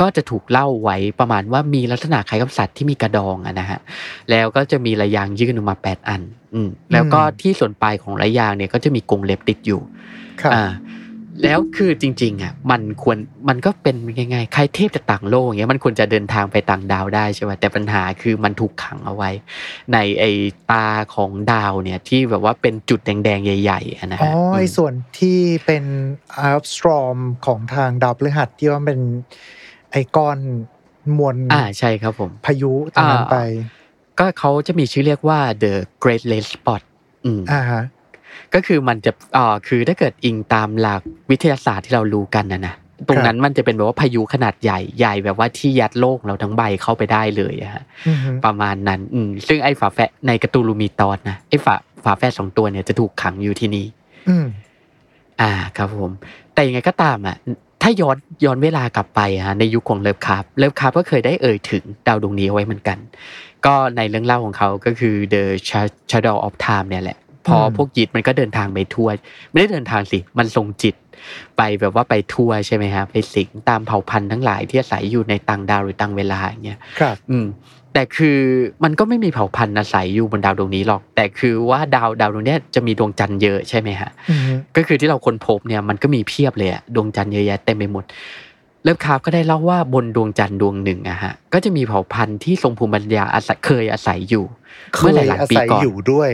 [0.00, 3.80] ก็จะถูกเล่าไว้ประมาณว่ามีลักษณะคล้ายกับสัตว์ที่มีกระดองอะนะฮะ
[4.30, 6.39] แล้วก็จะมีระยางยื่นออกมาแปดอันอืม
[6.92, 9.80] แล้วก็ที่ส่วนปลายของระยางเนี่ยก็จะมีกรงเล็บติดอยู่
[10.42, 10.64] ครับอ่า
[11.44, 19.30] แล้วคือจริงๆอะมันควรมันก็เป็นยังไงใครเทพจากต่างโลกอย่างเงี้ยมันควรจะเดินทางไปต่างดาวได้ใช่ไหมแต่ปัญหาคือมันถูกขังเอาไว้
[19.92, 20.30] ในไอ้
[20.70, 25.84] ตาของดาวเนี่ยที่แบบว่าเป็นจุดแดงๆใหญ่ๆอะนะอ๋อฮะไอ้มส่วนที่เป็น
[26.38, 27.16] อัลสตรอม
[27.46, 29.00] ของทางดาวพฤหัสที่ว่าเป็น
[29.92, 30.38] ไอ้ก้อน
[31.18, 33.38] มวลอ่าใช่ครับผมพายุตรงนั้นอ่าไป
[34.20, 35.72] ก็เขาจะมีชื่อเรียกว่า the
[36.02, 36.82] Great Red Spot
[37.24, 37.82] อืมอ่าฮะ
[38.54, 42.74] ก็คือมันจะอ่าคือถ้าเกิดอิงตามหลักวิทยาศาสตร์ที่เรารู้กันนะนะ
[43.08, 53.86] ตรงนั้นมันจะเป็นแบบว่าพายุขนาดใหญ่ใหญ่แบบว่าที่ยัดโลกเราทั้งใบเข้าไปได้เลยอะฮะอือฮึประมาณนั้นอืมซึ่งไอ้ฝาแฝดในการ์ตูนลูมีตอนนะไอ้ฝาฝาแฝดสองตัวเนี่ยจะถูกขังอยู่ที่นี่
[54.28, 54.46] อืม
[55.40, 56.10] อ่าครับผม
[56.54, 57.36] แต่ยังไงก็ตามอะ
[57.82, 62.98] ถ้าย้อนย้อนเวลากลับไปอะฮะในยุคของเลิฟคราฟต์เลิฟคราฟต์ก็เคยได้เอ่ยถึงดาวดวงนี้เอาไว้เหมือนกัน
[63.66, 65.42] ก็ในเรื่องเล่าของเขาก็คือ The
[66.10, 69.08] Shadow of Time เนี่ยแหละ พอพวกยิธมันก็เดินทางไปทั่ว
[69.50, 70.94] ไม่ได้เดินทางสิ มันส่งจิต
[71.56, 77.46] ไปแบบว่าไปทั่วใช่ไหมฮะไปสิงตามเผ่าพันธุ์ทั้งหลายที่อาศัยอยู่ในต่างดาวหรือต่างเวลาอย่างเงี้ยครับ อืม
[77.94, 78.38] แต่คือ
[78.84, 88.04] มันก็ไม่มีเผ่าพันธุ์อาศัยอยู่บนดาวดวงนี้หรอก แต่คือว่าดาวดาวดวงเนี้ยจะมีดวงจันทร์เยอะใช่ไหมฮะอือฮึก็คือที่เราค้นพบเนี่ยมันก็มีเพียบเลยอะดวงจันทร์เยอะแยะเต็มไปหมด
[88.82, 94.44] เลิฟคราฟต์ก็ได้เล่าว่าบนดวงจันทร์ดวงหนึ่งอะฮะก็จะมีเผ่าพันธุ์ที่ทรงภูมิปัญญาอาศัยเคยอาศัยอยู่
[94.94, 96.30] เคเมื่อหยลายอาๆปีศัยก่อนอยู่ด้วย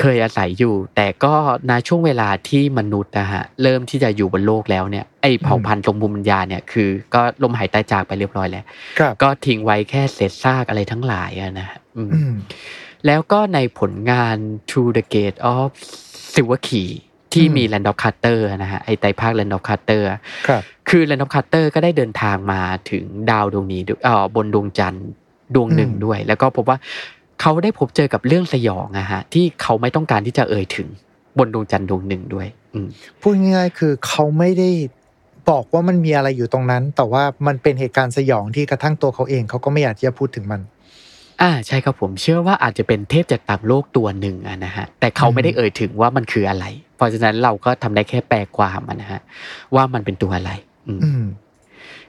[0.00, 1.34] เคยอาศัยอยู่ แต่ก็
[1.68, 8.64] ในช่วงเวลาที่มนุษย์นะฮะเริ่มที่จะอยู่บนโลกแล้วเนี่ยไอเผ่าพันธุ์ทรงภูมิปัญญาเนี่ยคือ ก็ลมหายตายจากไปเรียบร้อยแล้ว
[8.98, 12.34] ครับก็ทิ้งไว้แค่เศษซากอะไรทั้งหลายอะนะฮะอืมอืม
[13.06, 14.36] แล้วก็ในผลงาน
[14.70, 15.68] To the Gate of
[16.32, 16.90] Silver Key
[17.36, 20.02] ที่อืมมี Land of Carter นะฮะไอไตรภาค Land of Carter
[20.48, 25.06] ครับคือ Land of Carter ก็ได้เดินทางมาถึงดาวดวงนี้ด้วยเอ่อบนดวงจันทร์
[25.54, 26.78] ดวงหนึ่งอืมด้วย แล้วก็พบว่า
[27.40, 30.88] เขาได้พบเจอกับเรื่องสยองอะฮะที่เขาไม่ต้องการที่จะเอ่ยถึง
[31.38, 32.88] บนดวงจันทร์ดวงหนึ่งด้วยอืม
[33.20, 34.70] พูดง่ายๆคือเขาไม่ได้
[35.50, 40.60] บอกว่ามันมีอะไรอยู่ตรงนั้น แต่ว่ามันเป็นเหตุการณ์สยองที่กระทั่งตัวเขาเองเขาก็ไม่อยากที่จะพูดถึงมัน
[41.42, 46.64] อ่าใช่ครับผมเชื่อว่าอาจจะเป็นเทพจากต่างโลกตัวหนึ่งอะนะฮะแต่เขาไม่ได้เอ่ยถึงว่ามันคืออะไร
[46.96, 49.20] เพราะฉะนั้นเราก็ทำได้แค่แปลความมันนะฮะ
[49.74, 50.52] ว่ามันเป็นตัวอะไร
[50.86, 51.24] อืมอืม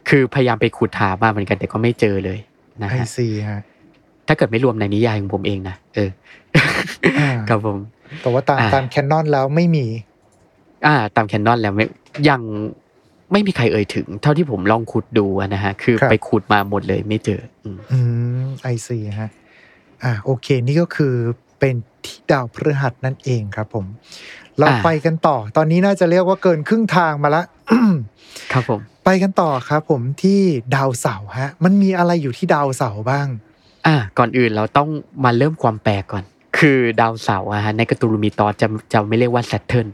[0.10, 2.40] คือพยายามไปขุดหามาเหมือนกันแต่ก็ไม่เจอเลย
[2.82, 3.62] นะไอฮะซีฮะ
[4.28, 6.10] ถ้าเกิดไม่รวมในนิยายของผมเองนะเออ
[7.20, 7.78] อ่าครับผม
[8.22, 9.86] แต่ว่าตามอ่าตามแคนนอนแล้วไม่มี
[10.88, 11.86] อ่า ตามแคนนอนแล้วไม่
[12.30, 12.42] ยัง
[13.32, 18.00] ไม่มีใครเอ่ยถึง เท่าที่ผมลองขุดดูอะนะฮะ คือครับไปขุดมาหมดเลยไม่เจออืมอื
[18.44, 19.30] มไอซีฮะ
[20.04, 21.14] อ่าโอเค นี่ก็คือ
[21.60, 23.86] เป็นที่ดาวพฤหัสนั่นเองครับผม
[24.58, 27.44] เราอ่าไปกันต่อ ตอนนี้น่าจะเรียกว่าเกินครึ่งทางมาละ
[28.54, 30.40] ครับผม ไปกันต่อครับ ผมที่
[30.76, 33.28] ดาวเสาร์ฮะ มันมีอะไรอยู่ที่ดาวเสาร์บ้าง
[33.88, 34.90] อ่า ก่อนอื่นเราต้อง
[35.24, 36.24] มาเริ่มความแปลกก่อน
[36.58, 39.88] คือดาวเสาร์อะฮะในการ์ตูนมีตอนจะจะไม่เรียกว่า Saturn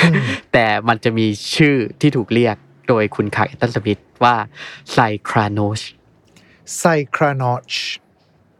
[0.00, 2.56] อืมแต่มันจะมีชื่อที่ถูกเรียก
[2.90, 4.34] โดยคุณคลาร์กแอชตันสมิธว่า
[4.92, 4.98] ไซ
[5.28, 5.80] คราโนช
[6.78, 7.72] ไซครานอช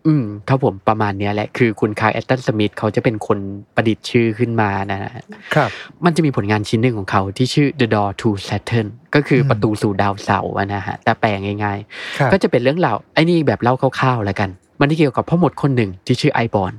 [0.07, 3.38] อืมครับผมประมาณเนี้ยแหละ คือคุณคลาร์กแอชตันสมิธเขาจะเป็นคน
[3.75, 5.12] ประดิษฐ์ชื่อขึ้นมานะฮะ
[5.55, 5.71] ครับ
[6.05, 11.79] มันจะมีผลงานชิ้นหนึ่งของเขาที่ชื่อ The Door to Saturn ก็คืออมประตูสู่ดาวเสาร์อะนะฮะแต่แปลง่าย
[12.19, 16.72] ครับๆก็จะเป็นเรื่องราวไอ้นี่แบบเล่าคร่าวๆแล้วกัน มันที่เกี่ยวกับพ่อมดคนหนึ่งที่ชื่อไอบอน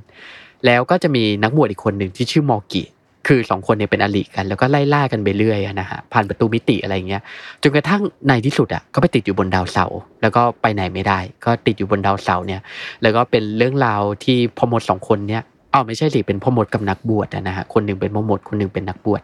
[0.66, 2.82] แล้วก็จะมีนักบวชอีกคนหนึ่งที่ชื่อมอร์กิ
[3.26, 7.22] คือสองคนเนี่ยเป็นอริกัน แล้วก็ไล่ล่ากันไปเรื่อยนะฮะผ่านประตูมิติอะไรเงี้ย
[7.62, 12.60] จนกระทั่งในที่สุดอะก็ไปติดอยู่บนดาวเสาร์แล้วก็ไปไหนไม่ได้ ก็ติดอยู่บนดาวเสาร์เนี่ย
[13.02, 19.22] แล้วก็เป็นเรื่องราวที่พ่อมดสองคนเนี่ยอ้าวไม่ใช่สิเป็นพ่อมดกับนักบวชนะฮะคนหนึ่งเป็นพ่อมดคนหนึ่งเป็นนักบวช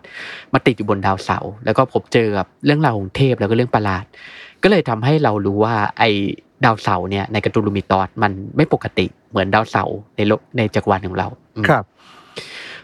[0.52, 4.04] มาติดอยู่บนดาวเสาร์แล้วก็พบเจอกับเรื่องราวของเทพแล้วก็เรื่องประหลาด
[4.62, 6.10] ก็เลยทำให้เรารู้ว่าไอ้
[6.64, 11.28] ดาวเสาร์เนี่ยในกร์ตูลูมิตอสมันไม่ปกติเหมือนดาวเสาร์ในโลกในจักรวาลของเรา
[11.68, 11.84] ครับ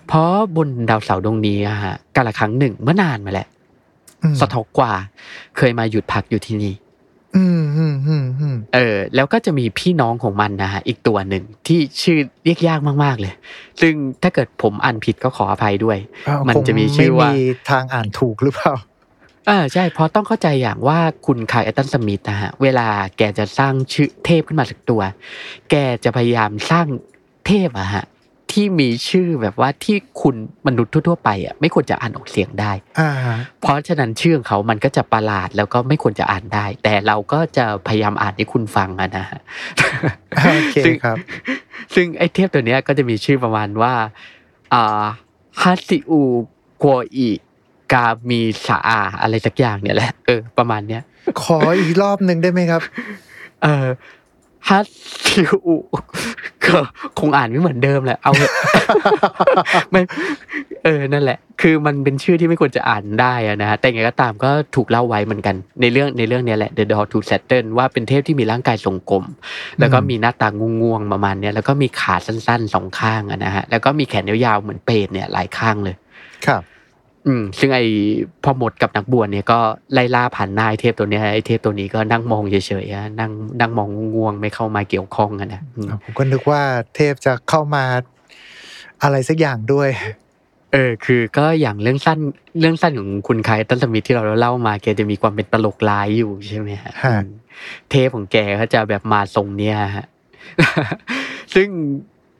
[0.09, 3.49] เพราะบนดาวเสาร์ดวงนี้อะฮะกาละครั้งหนึ่งเมื่อนานมาแล้ว
[4.23, 4.93] อืมสทอกกว่า
[5.57, 6.75] เคยมาหยุดพักอยู่ที่นี่
[7.37, 13.35] อืมอืมอืมอืมเออ แล้วก็จะมีพี่น้องของมันนะฮะอีกตัวหนึ่งที่ชื่อเรียกยากมากๆเลย
[13.81, 18.73] ซึ่งถ้าเกิดผมอ่านผิดก็ขออภัยด้วยอ้าวมันคงจะมีชื่อว่าไม่มีทางอ่านถูกหรือเปล่า
[19.47, 22.87] เออใช่เพราะต้องเข้าใจอย่างว่าคุณคายแอตตันสมิธนะฮะเวลา
[23.19, 25.03] แกจะสร้างชื่อเทพขึ้นมาสักตัว
[25.71, 26.87] แกจะพยายามสร้าง
[27.47, 28.05] เทพอะฮะ
[28.55, 30.37] ที่มีชื่อแบบว่าที่คุณ
[30.67, 33.11] มนุษย์ทั่วๆไปอะไม่ควรจะอ่านออกเสียงได้อ่า
[33.61, 39.41] เพราะฉะนั้นชื่อของเขามันก็จะประหลาดแล้วก็ไม่ควรจะอ่านได้ แต่เราก็จะพยายามอ่านให้คุณฟังอะนะฮะ
[40.55, 41.17] โอเคซึ่งครับ
[41.95, 43.95] ซึ่งไอ้เทพตัวเนี้ยก็จะมีชื่อประมาณว่า
[44.75, 45.05] อ่า
[45.63, 46.21] ฮัตซิอู
[46.83, 47.31] กัวอิ
[47.93, 51.03] กามีสาอาอะไรสักอย่างเนี่ยแหละเออประมาณเนี้ย
[51.43, 52.83] ขออีกรอบหนึ่งได้ไหมครับ
[53.63, 53.87] เออ
[54.69, 54.87] ฮัต
[55.27, 55.77] ซิอู
[56.67, 56.79] ก็
[57.19, 58.53] คงอ่านไม่เหมือนเดิมแหละ เอาเถอะ
[59.91, 60.01] ไม่
[60.85, 69.25] เออ นั่นแหละ คือมันเป็นชื่อที่ไม่ควรจะอ่านได้นะฮะ แต่ยังไงก็ตามก็ถูกเล่าไว้เหมือนกัน ในเรื่องในเรื่องนี้แหละ The Door to Saturn ว่าเป็นเทพที่มีร่างกายทรงกลม
[69.81, 75.95] แล้วก็มีหน้าตางงวงๆประมาณเนี้ยแล้วก็มีขาสั้นๆสองข้างนะฮะ แล้วก็มีแขนยาวๆเหมือนเปรตเนี่ยหลายข้างเลย
[76.47, 76.63] ครับ
[77.27, 77.85] อืมซึ่งไอ้
[78.45, 79.59] พ่อมดกับนักบวชเนี่ยก็
[79.93, 86.63] ไล่ล่าผ่านหน้าไอ้เทพตัวเนี้ยไอ้เทพตัวนี้ก็นั่งมองเฉยๆอะนั่งนั่งมองง่วงๆไม่เข้ามาเกี่ยวข้องอะนะอืมผมก็นึกว่า
[86.97, 87.85] เทพจะเข้ามา
[89.03, 89.89] อะไรสักอย่างด้วย
[90.73, 92.19] เออ คือก็อย่างเรื่องสั้น
[92.61, 97.27] เรื่องสั้นของคุณคายตันสมิธที่เราเล่ามาแกจะมีความเป็นตลกร้ายอยู่ใช่ไหมฮะฮะอืม
[97.91, 100.07] เทพของแกก็จะแบบมาทรงเนี้ยฮะ
[101.55, 101.69] ซึ่ง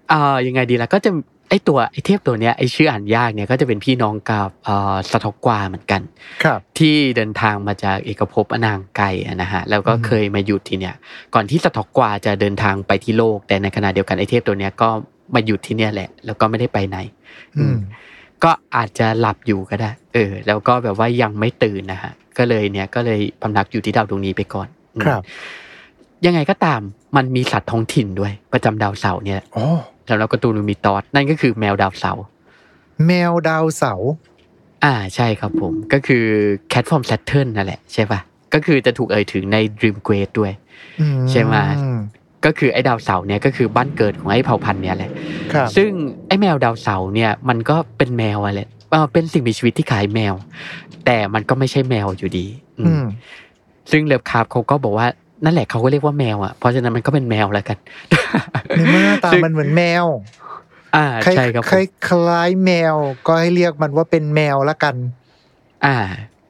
[0.09, 6.03] เอ่อยังไงดีล่ะก็จะไอตัวไอเทพตัวเนี้ยไอชื่ออ่านยากเนี่ยก็จะเป็นพี่น้องกับเอ่อสทอกกวาเหมือนกัน
[6.45, 10.95] ครับ ที่เดินทางมาจากเอกภพอนางไกลอะนะฮะแล้วก็อืมเคยมาหยุดที่เนี่ย
[11.35, 14.89] ก่อนที่สทอกกวาจะเดินทางไปที่โลก แต่ในขณะเดียวกันไอเทพตัวเนี้ยก็
[15.35, 16.99] มาหยุดที่เนี่ยแหละ แล้วก็ไม่ได้ไปไหน
[17.59, 17.77] อืม
[18.45, 25.23] ก็อาจจะหลับอยู่ก็ได้ เออ แล้วก็แบบว่ายังไม่ตื่นนะฮะ ก็เลยเนี่ยก็เลยพำนักอยู่ที่ดาวดวงนี้ไปก่อนอืมครับ
[26.27, 26.81] ยังไงก็ตาม
[27.17, 29.67] มันมีสัตว์ท้องถิ่นด้วย ประจำดาวเสาร์เนี่ยโอ้
[30.09, 32.25] สำหรับการ์ตูนมีตอสนั่นก็คือแมวดาวเสาร์
[33.07, 34.11] แมวดาวเสาร์
[34.85, 36.25] อ่าใช่ครับผม ก็คือ
[36.73, 38.21] Cat from Saturn นั่นแหละใช่ปะ
[38.55, 40.53] ก็คือจะถูกเอ่ยถึงใน Dream Quest ด้วย
[41.01, 41.55] อืใช่ไหม
[42.45, 45.11] ก็คือไอ้ดาวเสาร์เนี่ยก็คือบ้านเกิดของไอ้เผ่าพันธุ์เนี่ยแหละ
[45.53, 45.91] ครับซึ่ง
[46.29, 50.35] ไอ้แมวดาวเสาร์เนี่ยมันก็เป็นแมวอะไรเอ่อเป็นสิ่งมีชีวิตที่คล้ายแมว
[51.07, 52.47] แต่มันก็ไม่ใช่แมวอยู่ดี
[52.79, 53.05] อืมอืม
[53.91, 55.09] ซึ่งเลิฟคราฟต์เขาก็บอกว่า
[55.45, 57.79] นั่นแหละเขาก็เรียกว่าแมวอะเพราะฉะนั้นมันก็เป็นแมวแล้วกัน
[58.77, 60.05] ในเมื่อหน้าตาซึ่งมันเหมือนแมว
[60.97, 62.95] อ่าคล้ายใช่ครับผมคล้ายคล้ายแมว
[63.27, 64.95] ก็ให้เรียกมันว่าเป็นแมวละกัน
[65.87, 65.97] อ่า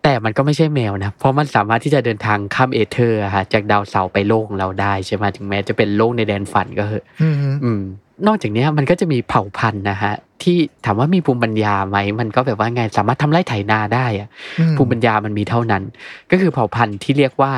[0.02, 7.82] แต่มันก็ไม่ใช่แมวนะเพราะมันสามารถที่จะเดินทางข้าม aether อะฮะจากดาวเสาร์ไปโลกของเราได้ใช่ไหมถึงแม้จะเป็นโลกในแดนฝันก็เหอะอืมอืม
[8.26, 15.82] นอกจากเนี้ยมันก็จะมีเผ่าพันธุ์นะฮะที่ถามว่ามีภูมิปัญญาไหมมันก็แบบว่าไงสามารถทำไร่ไถนาได้อะอืมภูมิปัญญามันมีเท่านั้น
[16.30, 17.52] ก็คือเผ่าพันธุ์ที่เรียกว่า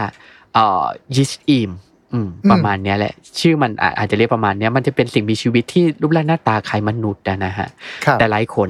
[0.57, 0.85] เอ่อ
[1.17, 1.73] ยิสอิม
[2.13, 7.69] อืมอืมประมาณเนี้ยแหละ ชื่อมันอาอาจจะเรียกประมาณเนี้ยมันจะเป็นสิ่งมีชีวิตที่รูปร่างหน้าตาคล้ายมนุษย์อะนะฮะ
[8.05, 8.69] ครับแต่หลายคน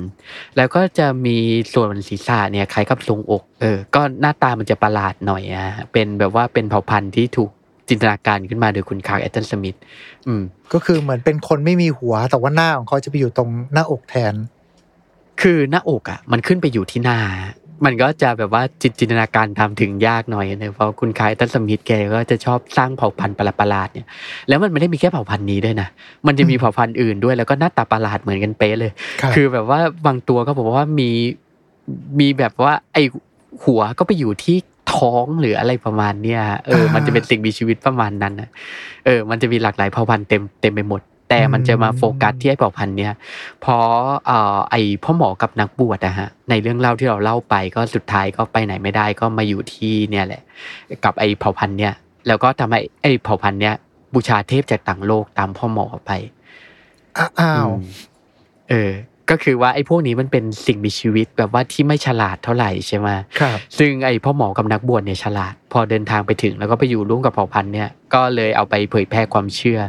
[0.56, 1.36] แล้วก็จะมี
[1.74, 7.50] ส่วนศีรษะเนี่ยคล้ายกับทรงอกเออก็หน้าตามันจะประหลาดหน่อยอะฮะเป็นแบบว่าเป็นเผ่าพันธุ์ที่ถูก
[7.88, 9.76] จินตนาการขึ้นมาโดยคุณคลาร์กแอชตันสมิธ
[10.26, 14.34] อืมก็คือเหมือนเป็นคนไม่มีหัว แต่ว่าหน้าของเขาจะไปอยู่ตรงหน้าอกแทน
[15.42, 17.18] คือหน้าอกอะ มันขึ้นไปอยู่ที่หน้า
[17.84, 24.06] มันก็จะแบบว่าจิตจินตนาการทำถึงยากหน่อยนะเพราะคุณคลาร์กแอชตันสมิธแกก็จะชอบสร้างเผ่าพันธุ์ประหลาดๆเนี่ย
[24.48, 25.88] แล้วมันไม่ได้มีแค่เผ่าพันธุ์นี้ด้วยนะ
[26.26, 31.10] มันจะมีเผ่าพันธุ์อื่นด้วยแล้วก็หน้าตาประหลาดเหมือนกันเป๊ะเลยครับคือแบบว่าบางตัวก็บอกว่ามี
[32.20, 32.98] มีแบบว่าไอ
[33.64, 34.56] หัวก็ไปอยู่ที่
[34.94, 38.48] ท้องหรืออะไรประมาณเนี้ยเออ มันจะเป็นสิ่งมีชีวิตประมาณนั้นนะ
[39.04, 43.12] เออ มันจะมีหลากหลายเผ่าพันธุ์เต็มเต็มไปหมด แต่มันจะมาอืมโฟกัสที่ไอ้เผ่าพันธุ์เนี่ย
[43.60, 43.86] เพราะ
[44.26, 50.42] เอ่อไอ้พ่อหมอกับนักบวชนะฮะในเรื่องเล่าที่เราเล่าไปก็สุดท้ายก็ไปไหนไม่ได้ก็มาอยู่ที่เนี่ยแหละ
[51.04, 51.94] กับไอ้เผ่าพันธุ์เนี่ย
[52.28, 53.74] แล้วก็ทำให้ไอ้เผ่าพันธุ์เนี่ย
[54.14, 56.10] บูชาเทพจากต่างโลกตามพ่อหมอไป
[57.16, 57.70] อะอ้าวม
[58.70, 58.90] เออ
[59.30, 63.08] ก็คือว่าไอ้พวกนี้มันเป็นสิ่งมีชีวิตแบบว่าที่ไม่ฉลาดเท่าไหร่ใช่ไหม
[63.40, 69.80] ครับซึ่งไอ้พ่อหมอกับนักบวชเนี่ยฉลาด พอเดินทางไปถึงแล้วก็ไปอยู่ร่วมกับเผ่าพันธุ์เนี่ยก็เลยเอาไปเผยแพร่ความเชื่อ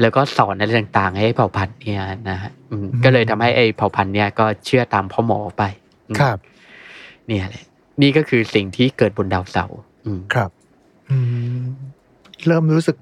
[0.00, 5.62] แล้วก็สอนอะไรต่างๆ ให้เผ่าพันธุ์เนี่ยนะฮะอืมก็เลยทำให้ไอ้เผ่าพันธุ์เนี่ยก็เชื่อตามพ่อหมอไป
[6.08, 6.38] อืมครับ
[7.26, 7.64] เนี่ยแหละ
[8.02, 10.50] นี่ก็คือสิ่งที่เกิดบนดาวเสาร์อืมครับ
[11.10, 11.16] อื
[11.62, 11.64] ม
[12.46, 12.96] เริ่มรู้สึก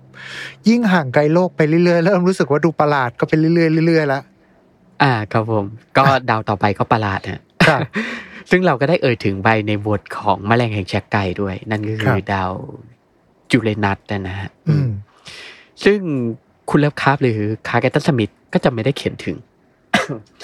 [0.69, 4.23] ยิ่งห่างไกลโลกไปเรื่อยๆ เริ่มรู้สึกว่าดูประหลาดก็ไปเรื่อยๆเรื่อยๆแล้ว
[5.03, 5.65] อ่าครับผม
[5.97, 7.81] ก็ดาวต่อไปก็ประหลาดฮะครับ
[8.51, 12.53] ซึ่งเราก็ได้เอ่ยถึงไปในบทของแมลงแห่งแชกไก่ด้วย นั่นก็คือครับดาว
[13.51, 14.91] ยูเรนัสนะฮะอืม
[15.85, 15.99] ซึ่ง
[16.71, 17.39] คุณเลิฟคราฟต์หรือ
[17.69, 19.37] คลาร์กแอชตันสมิธก็จะไม่ได้เขียนถึง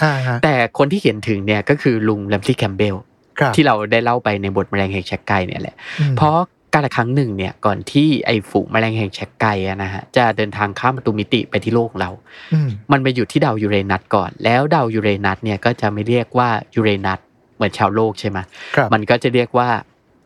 [0.03, 2.97] อ่าฮะแต่คนที่เขียนถึงเนี่ยก็คือลุงแรมซีย์แคมป์เบลล์
[3.39, 6.37] ครับที่เราได้เล่าไปในบทแมลงแห่งแชกไก่เนี่ยแหละอืมเพราะ
[6.73, 12.11] การละครั้งหนึ่งเนี่ยก่อนที่ไอ้ฝูงแมลงแห่งแชกไก่อะนะฮะจะเดินทางข้ามประตูมิติไปที่โลกของเรา
[12.53, 17.21] อืมมันไปอยู่ที่ดาวยูเรนัสก่อน แล้วดาวยูเรนัสเนี่ยก็จะไม่เรียกว่ายูเรนัส
[17.57, 18.39] เหมือนชาวโลกใช่ไหม
[18.77, 19.69] ครับมันก็จะเรียกว่า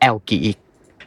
[0.01, 0.57] แอลกีอีซ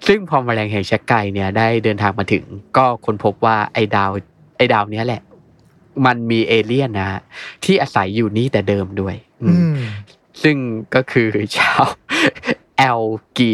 [0.06, 2.44] ซึ่งพอแมลงแห่งแชกไก่เนี่ยได้เดินทางมาถึง
[2.76, 4.10] ก็ค้นพบว่าไอ้ดาว
[4.56, 5.22] ไอ้ดาวเนี้ยแหละ
[6.06, 7.20] มันมีเอเลี่ยนนะฮะ
[7.64, 9.80] ที่อาศัยอยู่นี่แต่เดิมด้วยอืมอืม
[10.42, 10.56] ซึ่ง
[10.94, 11.84] ก็คือชาว
[12.78, 13.02] แอล
[13.38, 13.52] กี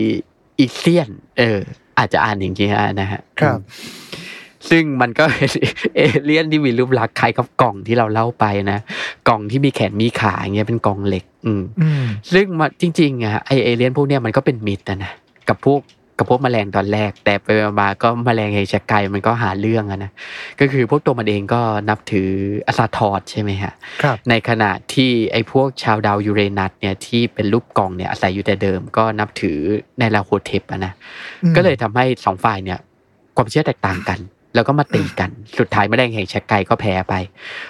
[0.63, 1.61] อีเซียน เออ
[1.99, 2.71] อาจจะอ่านอย่างนี้
[3.01, 3.65] นะฮะครับอื
[4.09, 4.11] ม
[4.71, 5.51] ซึ่งมันก็เป็น
[5.97, 8.79] เอเลี่ยนที่มีรูปลักษณ์คล้ายกับกล่องที่เราเล่าไปนะ
[9.29, 15.13] กล่องที่มีแขนมีขาอย่างเงี้ยเป็นกล่องเหล็ก อืมอืมซึ่งมันจริงๆอะไอเอเลี่ยนพวกเนี้ยมันก็เป็นมิตรนะนะ
[15.49, 15.81] กับพวก
[16.19, 17.49] กับพวกแมลงตอนแรก แต่ไป
[17.81, 20.13] มาๆก็แมลงแชกไก่มันก็หาเรื่องอะนะ
[20.61, 22.31] ก็คือพวกตัวมันเองก็นับถือ
[22.67, 23.73] อาซาทอดใช่ไหมฮะ
[24.03, 29.59] ครับในขณะที่ไอ้พวกชาวดาวยูเรนัสเนี่ยที่เป็นรูปกล่องเนี่ยอาศัยอยู่แต่เดิม ก็นับถือ
[29.99, 30.93] ในลาโฮเทปอะนะ
[31.45, 32.79] อืมก็เลยทำให้สองฝ่ายเนี่ย
[33.37, 34.19] ความเชื่อแตกต่างกัน
[34.55, 37.15] แล้วก็มาตีกันสุดท้ายแมลงแห่งแชกไกก็แพ้ไป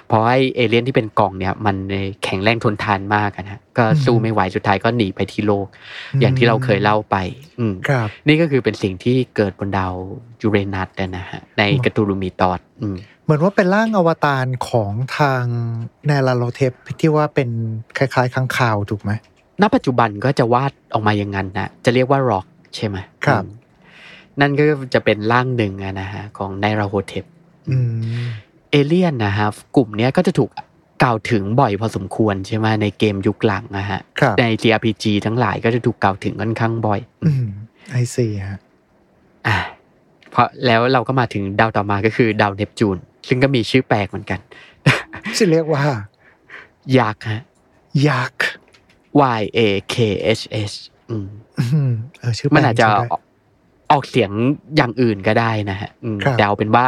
[0.07, 1.77] เพราะไอ้เอเลี่ยนที่เป็นกล่องเนี่ย มัน
[2.25, 5.67] แข็งแรงทนทานมากอะนะก็สู้ไม่ไหวสุดท้ายก็หนีไปที่โลก
[6.21, 7.17] อย่างที่เราเคยเล่าไป
[7.59, 9.95] อืมครับ นี่ก็คือเป็นสิ่งที่เกิดบนดาว
[10.43, 15.45] ยูเรนัสนะฮะในคธูลูมิธอสอืมเหมือนว่าเป็นร่างอวตารของทาง
[16.07, 17.51] ไนอาลาโธเทปที่ว่าเป็น
[17.99, 19.13] คล้ายๆค้างคาวถูกไหม
[19.61, 23.49] ณปัจจุบันก็จะวาดออกมาอย่างนั้นนะจะเรียกว่าร็อกใช่ไหมครับอืม
[24.41, 24.65] นั่นก็
[24.95, 27.25] จะเป็นร่างหนึ่งอะนะฮะของไนอาลาโธเทป
[27.71, 28.25] อืม
[28.71, 30.51] เอเลียนนะฮะกลุ่มเนี้ยก็จะถูก
[31.03, 37.47] กล่าวถึงบ่อยพอสมควรใช่ไหมในเกมยุคหลังนะฮะครับใน JRPG ทั้งหลายก็จะถูกกล่าวถึงค่อนข้างบ่อยอืม
[37.91, 38.59] ไอซีฮะ
[39.47, 39.59] อ่า
[40.31, 42.97] เพราะแล้วเราก็มาถึงดาวต่อมาก็คือดาวเนปจูน
[43.29, 44.41] ซึ่งก็มีชื่อแปลกเหมือนกัน
[45.37, 45.83] ชื่อเรียกว่า
[46.99, 47.43] ยักษ์ฮะ
[48.09, 48.47] ยักษ์
[49.39, 49.61] Y A
[49.95, 49.97] K
[50.39, 50.43] H
[50.73, 50.77] H
[51.11, 51.27] อืม
[51.59, 53.07] อืมเออชื่อแปลมันกอาจจะใช่ไหม
[53.93, 54.31] ออกออกเสียง
[54.77, 56.87] อย่างอื่นก็ได้นะฮะอืมครับแต่เอาเป็นว่า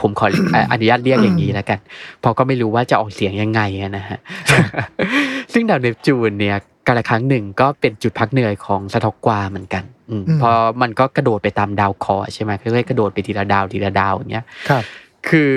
[0.00, 1.78] ผมขออะอนุญาตเรียกอย่างนี้แล้วกัน
[2.20, 4.18] เพราะก็ไม่รู้ว่าจะออกเสียงยังไงอะนะฮะ
[5.52, 6.56] ซึ่งดาวเนปจูนเนี่ย
[6.86, 14.82] กาลครั้งหนึ่งก็เป็นจุดพักเหนื่อยของสตอกกวาเหมือนกันอืมอืมเพราะมันก็กระโดดไปตามดาวเคราะห์ใช่ไหมค่อยๆกระโดดไปทีละดาวทีละดาวอย่างเงี้ยครับ
[15.28, 15.54] คือ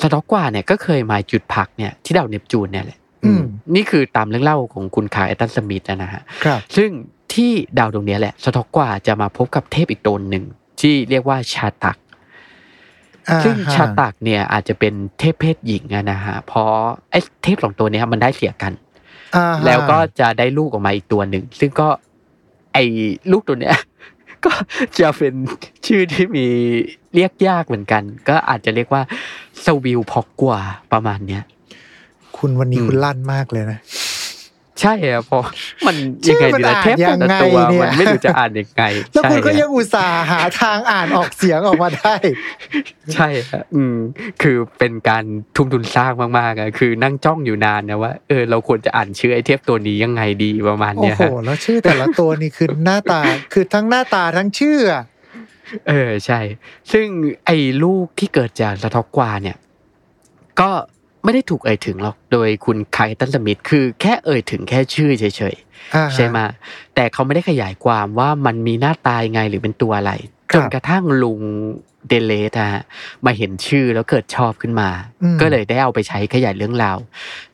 [0.00, 3.42] สต็อกกว่าเนี่ยก็เคยมาจุดพักเนี่ยที่ดาวเนปจูนเนี่ยแหละอืม
[3.74, 6.90] นี่คือตามเรื่องเล่าของคุณคลาร์กแอชตันสมิธนะฮะครับซึ่ง
[7.40, 10.44] ที่ดาวดวงเนี้ยแหละสต็อกกว่าจะมาพบกับเทพอีกตนหนึ่ง
[10.80, 11.96] ที่เรียกว่าชาตัก
[13.28, 16.72] อ่ซึ่งฮะชาตักเนี่ยอาจจะเป็นเทพเพศหญิงอะนะฮะเพราะ
[17.10, 18.72] ไอ้เทพสองตัวเนี้ยมันได้เสียกัน
[19.36, 21.88] อ่าฮะแล้วก็จะได้ลูกออกมาอีกตัวหนึ่ง ซึ่งก็
[22.74, 22.84] ไอ้
[23.30, 23.76] ลูกตัวเนี้ย
[24.44, 24.52] ก็
[24.98, 25.34] จะเป็น
[25.86, 26.46] ชื่อที่มี
[27.14, 29.02] เรียกยากเหมือนกัน ก็อาจจะเรียกว่า
[29.64, 30.60] สวิลพอกกว่า
[30.92, 31.42] ประมาณเนี้ย
[32.36, 33.80] คุณวันนี้อืมคุณลั่นมากเลยนะ
[34.80, 35.42] ใช่อะเพราะ
[35.86, 42.14] มันชื่ยังอไงมันดีละอ่านเทพแต่ยังละไงตัวเนี่ยมันไม่รู้จะอ่านยังไงแล้วคุณก็ใช่ยังอุตส่าห์หาทางอ่านออกเสียงออกมาได้
[43.14, 43.96] ใช่ฮะอืม
[44.42, 45.24] คือเป็นการ
[45.56, 53.20] ทุ่มทุนสร้างมากๆอะคือนั่งจ้องอยู่นานนะว่าเออเราควรจะอ่านชื่อไอ้เทพตัวนี้ยังไงดีประมาณโอ้เนี้ยโหฮะแล้วชื่อแต่ละตัวนี่คือหน้าตา
[53.52, 55.04] คือทั้งหน้าตาทั้งชื่ออะ
[55.88, 56.40] เออใช่
[56.92, 57.06] ซึ่ง
[57.46, 59.56] ไอ้ลูกที่เกิดจากสะทอกกวาเนี่ย
[60.60, 60.70] ก็
[61.24, 65.56] ไม่ได้ถูกเอ่ยถึงหรอกโดยคุณไคลตันสมิธคือแค่เอ่ยถึงแค่ชื่อเฉย
[65.94, 66.38] อ่าๆฮะใช่ไหม
[66.94, 70.12] แต่เขาไม่ได้ขยายความว่ามันมีหน้าตายังไงหรือเป็นตัวอะไร
[70.50, 71.40] ครับจนกระทั่งลุง
[72.08, 72.82] เดอเลธอะฮะ
[73.24, 74.88] มาเห็นชื่อแล้วเกิดชอบขึ้นมา
[75.22, 76.98] อืมก็เลยได้เอาไปใช้ขยายเรื่องราว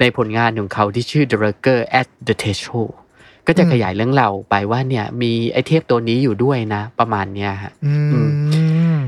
[0.01, 2.93] ในผลงานของเขาที่ชื่อ The Lurker at the Threshold
[3.47, 8.21] ก็จะขยายเรื่องราวไปว่าเนี่ยมีไอเทพตัวนี้อยู่ด้วยนะ ประมาณเนี้ยฮะอือื
[8.95, 8.99] ม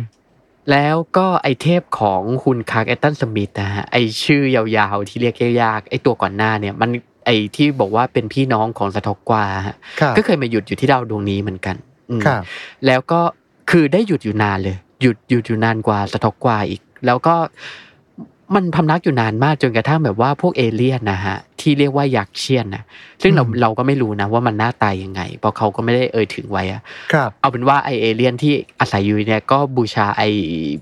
[0.70, 6.90] แล้วก็ไอเทพของคุณคลาร์กแอชตันสมิธนะฮะไอชื่อยาวๆที่เรียกยากๆไอตัวก่อนหน้าเนี่ยมัน
[7.26, 11.76] ไอที่บอกว่าเป็นพี่น้องของสตอกกวาฮะครับก็เคยมาหยุดอยู่ที่ดาวดวงนี้เหมือนกัน
[12.10, 12.42] อืมครับ
[12.86, 13.20] แล้วก็
[13.70, 17.34] คือได้หยุดอยู่นานเลย หยุดหยุดอยู่นานกว่า Tsathoggua อีก แล้วก็
[18.54, 22.84] มันพำนักอยู่นานมากจนกระทั่งแบบว่าพวกเอเลี่ยนนะฮะที่เรียกว่า Yakshian นะ
[23.22, 26.82] ซึ่งเราอืมเราก็ไม่รู้นะว่ามันหน้าตายยังไง เพราะเขาก็ไม่ได้เอ่ยถึงไว้อะ
[27.12, 30.22] ครับเอาเป็นว่าไอเอเลี่ยนที่อาศัยอยู่เนี่ยก็บูชาไอ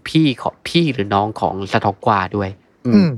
[0.09, 2.51] พี่ของพี่หรือน้องของ Tsathoggua ด้วย
[2.87, 3.13] อืมอืม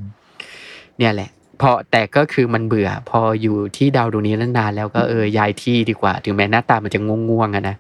[0.99, 1.31] เนี่ยแหละ
[1.61, 7.77] พอแต่ก็คือมันเบื่อ พออยู่ที่ดาวดวงนี้นานๆแล้วก็เออย้ายที่ดีกว่า ถึงแม้หน้าตามันจะง่วงๆอะนะ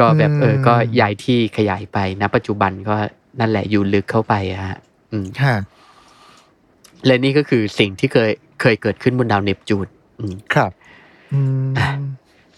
[0.00, 2.94] ก็แบบเอออืมก็ย้ายที่ขยายไปณปัจจุบันก็
[3.40, 4.76] นั่นแหละอยู่ลึกเข้าไปอะฮะ
[5.10, 5.56] อืมฮะ
[7.06, 9.86] และนี่ก็คือสิ่งที่เคยเคยเกิดขึ้นบนดาวเนปจูน
[10.18, 10.70] อืมครับ
[11.32, 11.72] อืม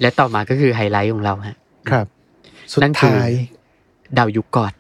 [0.01, 1.57] และต่อมาก็คือไฮไลท์ของเราฮะ
[1.91, 2.07] ครับ
[2.71, 3.33] สุดนั่นคือท้าย
[4.19, 4.73] ดาวยุคกอด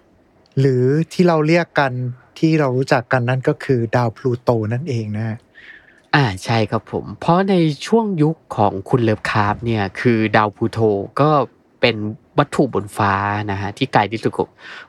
[0.61, 1.93] หรือที่เราเรียกกัน
[2.39, 5.39] ที่เรารู้จักกันนั่นก็คือดาวพลูโตนั่นเองนะฮะ
[6.15, 7.55] อ่าใช่ครับผม เพราะใน
[7.87, 10.79] ช่วงยุคของคุณ Lovecraft เนี่ยคือดาวพลูโต
[11.21, 11.31] ก็
[11.81, 11.97] เป็น
[12.39, 13.13] วัตถุบนฟ้า
[13.51, 14.33] นะฮะที่ไกลที่สุด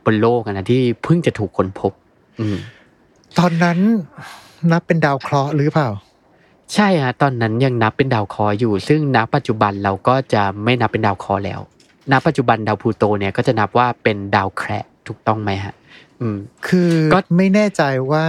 [0.06, 1.92] บนโลกอะนะที่เพิ่งจะถูกค้นพบ
[2.40, 2.58] อืม
[3.38, 3.80] ตอนนั้น
[4.72, 5.90] นับเป็นดาวเคราะห์หรือเปล่า
[6.74, 11.60] ใช่ฮะตอนนั้นยังนับเป็นดาวเคราะห์อยู่ ซึ่งณปัจจุบันเราก็จะไม่นับเป็นดาวเคราะห์แล้ว
[12.12, 15.74] ณ ปัจจุบันดาวพลูโตเนี่ยก็จะนับว่าเป็นดาวแคระถูกต้องไหมฮะ
[16.22, 16.38] อืม
[16.68, 18.26] คือก็ไม่แน่ใจว่า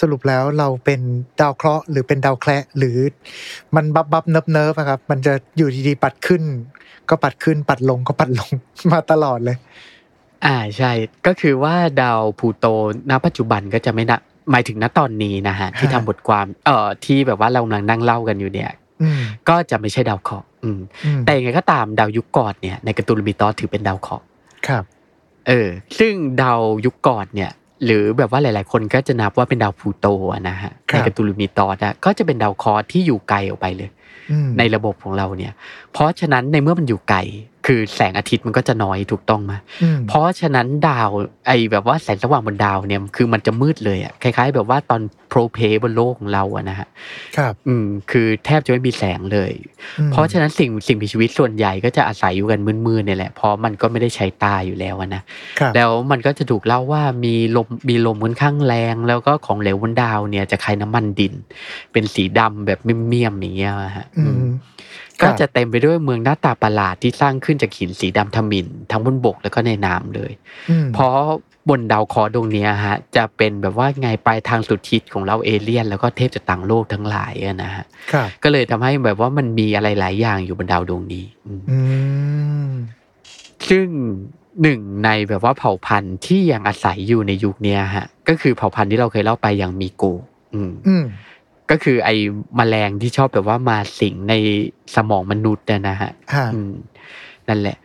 [0.00, 1.00] สรุปแล้วเราเป็น
[1.40, 2.96] ดาวเคราะห์หรือเป็นดาวแคระหรือ
[3.76, 6.42] มันบับบับเนิบเนิบอะครับ มันจะอยู่ดีๆปัดขึ้น
[7.08, 8.50] ก็ปัดขึ้นปัดลงก็ปัดลง
[8.92, 9.56] มาตลอดเลย
[10.44, 10.92] อ่าใช่
[11.26, 12.66] ก็คือว่าดาวพลูโต
[13.10, 18.70] ณปัจจุบันก็จะไม่นับ หมายถึงณตอนนี้นะฮะที่ทำบทความเอ่อที่แบบว่าเรากำลังนั่งเล่ากันอยู่เนี่ย
[19.02, 24.24] อืมก็จะไม่ใช่ดาวเคราะห์อืมอืมแต่ยังไงก็ตามดาวยุคก่อนเนี่ยในการ์ตูนลูมิตอสถือเป็นดาวเคราะห์
[24.66, 24.84] ครับ
[25.48, 27.50] เออซึ่งดาวยุคก่อนเนี่ย
[27.84, 33.90] หรือแบบว่าหลาย ๆ คนก็จะนับว่าเป็นดาวพลูโตอะนะฮะครับในการ์ตูนลูมิตอสอะก็จะเป็นดาวเคราะห์ที่อยู่ไกลออกไปเลย
[34.30, 35.52] อืมในระบบของเราเนี่ย
[35.92, 37.18] เพราะฉะนั้นในเมื่อมันอยู่ไกล
[37.66, 41.10] คือแสงอาทิตย์มันก็จะน้อยถูกต้องไหมอืมเพราะฉะนั้นดาว
[41.46, 46.88] ไอแบบว่าแสงสว่างบนดาวเนี่ยคือมันจะมืดเลยอะคล้าย ๆ แบบว่าตอนโปรเพบนโลกของเราอะนะฮะ
[47.36, 49.52] ครับอืมคือแทบจะไม่มีแสงเลย
[49.98, 55.22] อืมเพราะฉะนั้นสิ่งสิ่งมีชีวิตส่วนใหญ่ก็จะอาศัยอยู่กันมืดๆเนี่ยแหละเพราะมันก็ไม่ได้ใช้ตาอยู่แล้วอะนะ
[55.58, 61.34] ครับแล้วมันก็จะถูกเล่าว่ามีลมมีลมค่อนข้างแรง แล้วก็ของเหลวบนดาวเนี่ยจะคล้ายน้ำมันดิน
[61.92, 64.48] เป็นสีดำแบบเมี่ยมๆอย่างเงี้ยอะฮะอือืมมครั
[65.20, 70.32] ก็บจะเต็มไปด้วยเมืองหน้าตาประหลาดที่สร้างขึ้นจากหินสีดำทมินทั้งบนบกแล้วก็ในน้ำเลย
[70.70, 71.14] อืมเพราะ
[71.70, 81.78] บนดาวเคราะห์ดวงเนี้ยฮะ จะเป็นแบบว่าไงปลายทางสุดทิศของเราเอเลี่ยน แล้วก็เทพจากต่างโลกทั้งหลายอะนะฮะครับก็เลยทำให้แบบว่ามันมีอะไรหลายอย่างอยู่บนดาวดวงนี้อืมอื
[82.66, 82.70] ม
[83.68, 83.86] ซึ่ง
[84.62, 90.04] หนึ่งในแบบว่าเผ่าพันธุ์ที่ยังอาศัยอยู่ในยุคเนี้ยฮะ ก็คือเผ่าพันธุ์ที่เราเคยเล่าไปอย่างมีโก
[90.54, 91.04] อืมอืม
[91.72, 92.14] ก็คือไอ้
[92.56, 94.34] แมลงที่ชอบแบบว่ามาสิงใน
[94.94, 96.72] สมองมนุษย์เนี่ยนะฮะฮะอืม
[97.48, 97.76] นั่นแหละ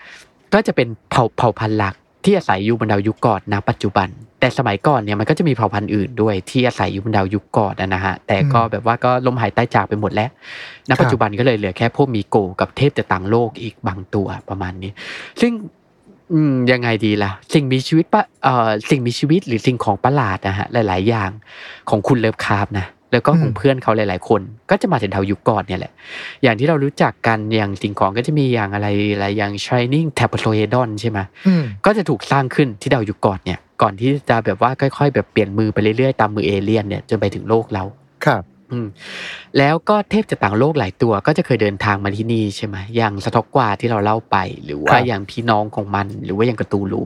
[0.53, 4.07] ก็จะเป็นเผ่าเผ่าพันธุ์หลักที่อาศัยอยู่บนดาวยุคก่อนนะปัจจุบัน
[4.39, 10.29] แต่สมัยก่อนเนี่ยมันก็จะมีเผ่าพันธุ์อื่นด้วยที่อาศัยอยู่บนดาวยุคก่อนนะฮะแต่ก็แบบว่าก็ล้มหายตายจากไปหมดแล้ว
[10.89, 14.91] ณปัจจุบันก็เลยเหลือแค่พวกมีโกกับเทพจากต่างโลกอีกบางตัวประมาณนี้
[15.41, 15.51] ซึ่ง
[16.33, 21.29] อืมยังไงดีล่ะ สิ่งมีชีวิตปะเอ่อสิ่งมีชีวิตหรือสิ่งของประหลาดนะฮะหลาย ๆ อย่าง
[21.89, 25.91] ของคุณเลิฟคาร์ฟนะ แล้วก็ของอืมเพื่อนเขาหลาย ๆ คน ก็จะมาจากดาวยุคก่อนเนี่ยแหละ
[26.43, 30.37] อย่างที่เรารู้จักกันอย่างสิ่งของก็จะมีอย่างอะไรอะไรอย่าง Shining t a p o
[30.73, 37.83] d o n ใช่ไหมอืมก็จะถูกสร้างขึ้นที่ดาวยุคก่อนเนี่ย ก่อนที่จะแบบว่าค่อย ๆ แบบเปลี่ยนมือไปเรื่อย ๆ ตามมือเอเลี่ยนเนี่ยจนไปถึงโลกเรา
[38.25, 38.87] ครับอืม
[39.57, 47.01] แล้วก็เทพจากต่างโลกหลายตัวก็จะเคยเดินทางมาที่นี่ใช่ไหมอย่างสต็อกกวาที่เราเล่าไป หรือว่าครับอย่างพี่น้องของมัน หรือว่าอย่างกระตูลู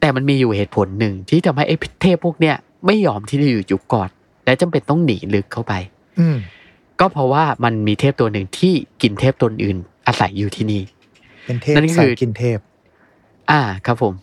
[0.00, 4.10] แต่มันมีอยู่เหตุผลหนึ่งที่ทำให้ไอ้เทพพวกเนี้ยไม่ยอมที่จะอยู่ยุคก่อน
[4.44, 5.72] และจำเป็นต้องหนีลึกเข้าไป
[6.20, 6.36] อืม
[7.00, 9.76] ก็เพราะว่ามันมีเทพตัวหนึ่งที่กินเทพตนอื่น
[10.06, 10.82] อาศัยอยู่ที่นี่
[11.46, 12.58] เป็นเทพนั่นก็สาคืยอกินเทพ
[13.50, 14.14] อ่าครับผม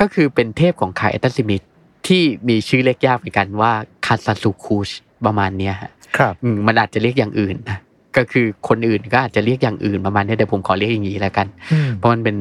[0.00, 1.62] ก็คือเป็นเทพของคายเอตันซิมิธ
[2.06, 3.72] ที่มีชื่อเรียกยากเหมือนกันว่า
[4.06, 4.88] คาซาสุคูช
[5.26, 7.78] ประมาณเนี้ยฮะครับอืมมันอาจจะเรียกอย่างอื่นนะ
[8.16, 12.36] ก็คือคนอื่นก็อาจจะเรียกอย่างอื่นประมาณนี้แต่ผมขอเรียกอย่างนี้แล้วกันอืมเพราะมันเป็น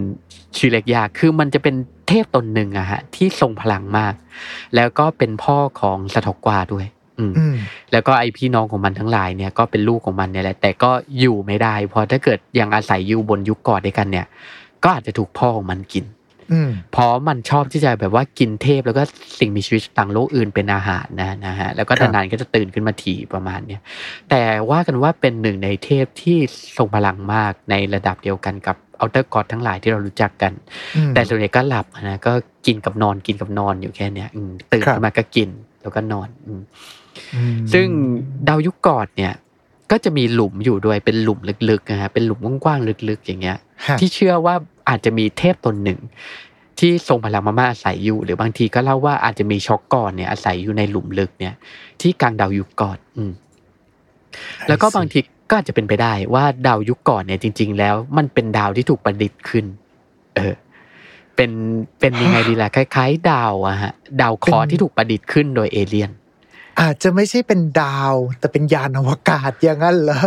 [0.58, 1.76] ชื่อเรียกยากคือมันจะเป็น
[2.08, 4.14] เทพตนหนึ่งอะฮะที่ทรงพลังมาก
[4.76, 6.86] แล้วก็เป็นพ่อของสทอกวาด้วย
[7.20, 7.56] อืมอืม
[7.92, 14.26] แล้วก็ไอพี่น้องของมันทั้งหลายเนี่ยก็เป็นลูกของมันเนี่ยแหละ แต่ก็อยู่ไม่ได้เพราะถ้าเกิดยังอาศัยอยู่บนยุคก่อนด้วยกันเนี่ย
[14.84, 16.06] ก็อาจจะถูกพ่อของมันกิน
[16.54, 19.04] อืมเพราะมันชอบที่จะแบบว่ากินเทพแล้วก็
[19.40, 23.82] สิ่งมีชีวิตต่างโลกอื่นเป็นอาหารนะนะฮะแล้วก็ครับนานๆก็จะตื่นขึ้นมาทีประมาณเนี้ย
[24.30, 26.38] แต่ว่ากันว่าเป็นหนึ่งในเทพที่
[26.78, 30.52] ทรงพลังมากในระดับเดียวกันกับ Outer God ทั้งหลายที่เรารู้จักกัน
[30.96, 32.34] อืมแต่ส่วนใหญ่ก็หลับนะก็
[32.66, 35.50] กินกับนอนกินกับนอนอยู่แค่เนี้ยอืมตื่นครับขึ้นมาก็กิน
[35.82, 36.62] แล้วก็นอนอืม
[37.06, 37.07] อืม
[37.74, 37.88] ซึ่ง
[38.48, 39.34] ดาว Yuggoth เนี่ย
[39.92, 41.40] ก็จะมีหลุมอยู่ด้วยเป็นหลุม
[41.70, 43.58] ลึกๆนะฮะเป็นหลุมกว้างๆลึกๆ อย่างเงี้ย
[43.88, 44.56] ฮะที่เชื่อว่า
[44.90, 46.00] อาจจะมีเทพตนหนึ่ง
[46.80, 51.56] ที่ทรงพลังมาม่าอาศัยอยู่ หรือบางทีก็เล่าว่าอาจจะมีช็อกก่อนเนี่ยอาศัยอยู่ในหลุมลึกเนี่ย
[52.02, 53.32] ที่กลางดาวยุคก่อนอืม
[54.68, 59.66] แล้วก็บางทีก็อาจจะเป็นไปได้ว่าดาวยุคก่อนเนี่ยจริง ๆ แล้ว มันเป็นดาวที่ถูกประดิษฐ์ขึ้น
[60.36, 60.56] เออ
[61.36, 61.52] เป็น
[62.00, 66.12] เป็นยังไงดีล่ะคล้าย ๆ ดาวอะฮะ ดาวเคราะห์ที่ถูกประดิษฐ์ขึ้นโดยเอเลี่ยน
[66.82, 70.22] อาจจะไม่ใช่เป็นดาว แต่เป็นยานอวกาศอย่างนั้นเหรอ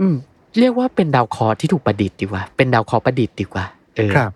[0.00, 0.16] อืม
[0.58, 3.64] เรียกว่าเป็นดาวเคราะห์ที่ถูกประดิษฐ์ดีกว่า เป็นดาวเคราะห์ประดิษฐ์ดีกว่า
[3.96, 4.32] เออครับ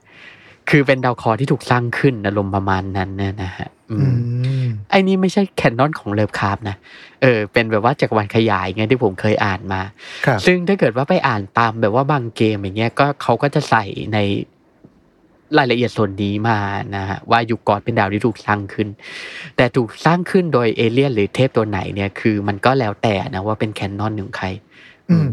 [0.70, 4.16] คือเป็นดาวเคราะห์ที่ถูกสร้างขึ้นอารมณ์ประมาณนั้นเนี่ยนะฮะอือืม
[4.64, 6.76] มไอ้นี่ไม่ใช่แคนนอนของเลิฟคราฟนะ
[7.22, 9.80] เออ เป็นแบบว่าจักรวาลขยายไงที่ผมเคยอ่านมา
[10.26, 14.18] ครับซึ่งถ้าเกิดว่าไปอ่านตามแบบว่าบางเกมอย่างเงี้ย ก็เขาก็จะใส่ใน
[15.58, 16.58] รายละเอียดส่วนนี้มา
[16.96, 18.88] นะฮะว่ายุคก่อนเป็นดาวที่ถูกสร้างขึ้น
[19.56, 24.46] แต่ถูกสร้างขึ้นโดยเอเลี่ยนหรือเทพตัวไหนเนี่ยคือ มันก็แล้วแต่นะว่าเป็นแคนนอนของใคร
[25.10, 25.30] อืม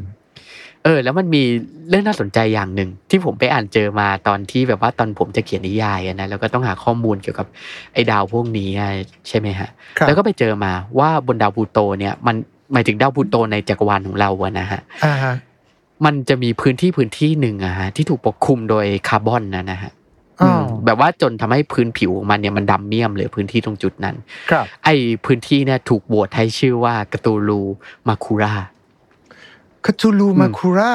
[0.84, 1.43] เออ แล้วมันมี
[1.89, 7.47] เรื่องน่าสนใจอย่างหนึ่งที่ผมไปอ่านเจอมาตอนที่แบบว่าตอนผมจะเขียนนิยายอะนะแล้วก็ต้องหาข้อมูลเกี่ยวกับ
[7.93, 8.89] ไอ้ดาวพวกนี้อะ
[9.28, 12.36] ใช่ไหมฮะครับแล้วก็ไปเจอมาว่าบนดาวพลูโตเนี่ย มัน
[12.74, 15.34] หมายถึงดาวพลูโตในจักรวาลของเราอะนะฮะอ่าฮะ
[16.05, 20.07] มันจะมีพื้นที่พื้นที่หนึ่งอะฮะที่ถูกปกคลุมโดยคาร์บอนนะนะฮะอ๋อม
[20.85, 24.15] แบบว่าจนทำให้พื้นผิวของมันเนี่ยมันดำเมี่ยมเลยพื้นที่ตรงจุดนั้น
[24.51, 30.93] ครับ ไอ้พื้นที่เนี่ยถูกโหวตให้ชื่อว่า Cthulhu Macula Cthulhu Macula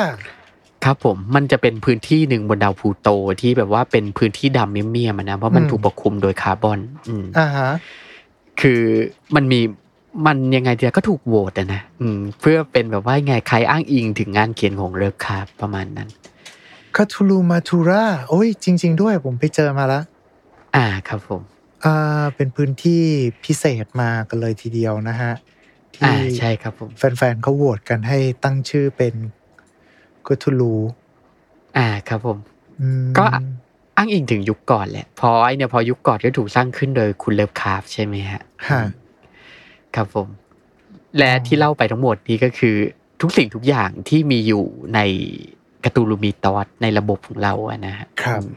[0.84, 3.08] ครับผมมันจะเป็นพื้นที่หนึ่งบนดาวพลูโต
[3.40, 6.78] ที่แบบว่าเป็นพื้นที่ดำเมี่ยมๆอะนะเพราะมันถูกปกคลุมโดยคาร์บอน
[7.08, 7.70] อืมอ่าฮะ
[8.60, 8.82] คือ
[9.34, 9.60] มันมี
[10.26, 16.08] มันยังไงเดียก็ถูกโหวตอะนะอืมเพื่อเป็นแบบว่าไงใครอ้างอิงถึงงานเขียนของ Lovecraft ประมาณนั้น
[16.96, 20.04] Cthulhu Macula โอ้ยจริง ๆ ด้วยผมไปเจอมาแล้ว
[20.76, 21.42] อ่าครับผม
[21.84, 23.02] อ่าเป็นพื้นที่
[23.44, 25.32] พิเศษมากันเลยทีเดียวนะฮะ
[26.02, 29.14] อ่าที่ใช่ครับผมแฟนๆเขาโหวตกันให้ตั้งชื่อเป็น
[30.26, 30.74] Cthulhu
[31.76, 32.38] อ่าครับผม
[32.80, 33.24] อืมก็
[33.96, 38.82] อ้างอิงถึง Yuggoth แหละพอไอเนี่ยพอ Yuggoth ก็ถูกสร้างขึ้นโดยคุณ Lovecraft ใช่ไหมฮะฮะ
[39.94, 40.28] ครับผม
[41.18, 42.76] และอ๋อที่เล่าไปทั้งหมดนี้ก็คือ
[43.20, 44.64] ทุกสิ่งทุกอย่างที่มีอยู่
[44.94, 45.00] ใน
[45.84, 48.52] Cthulhu Mythos ในระบบของเราอะนะฮะครับอืม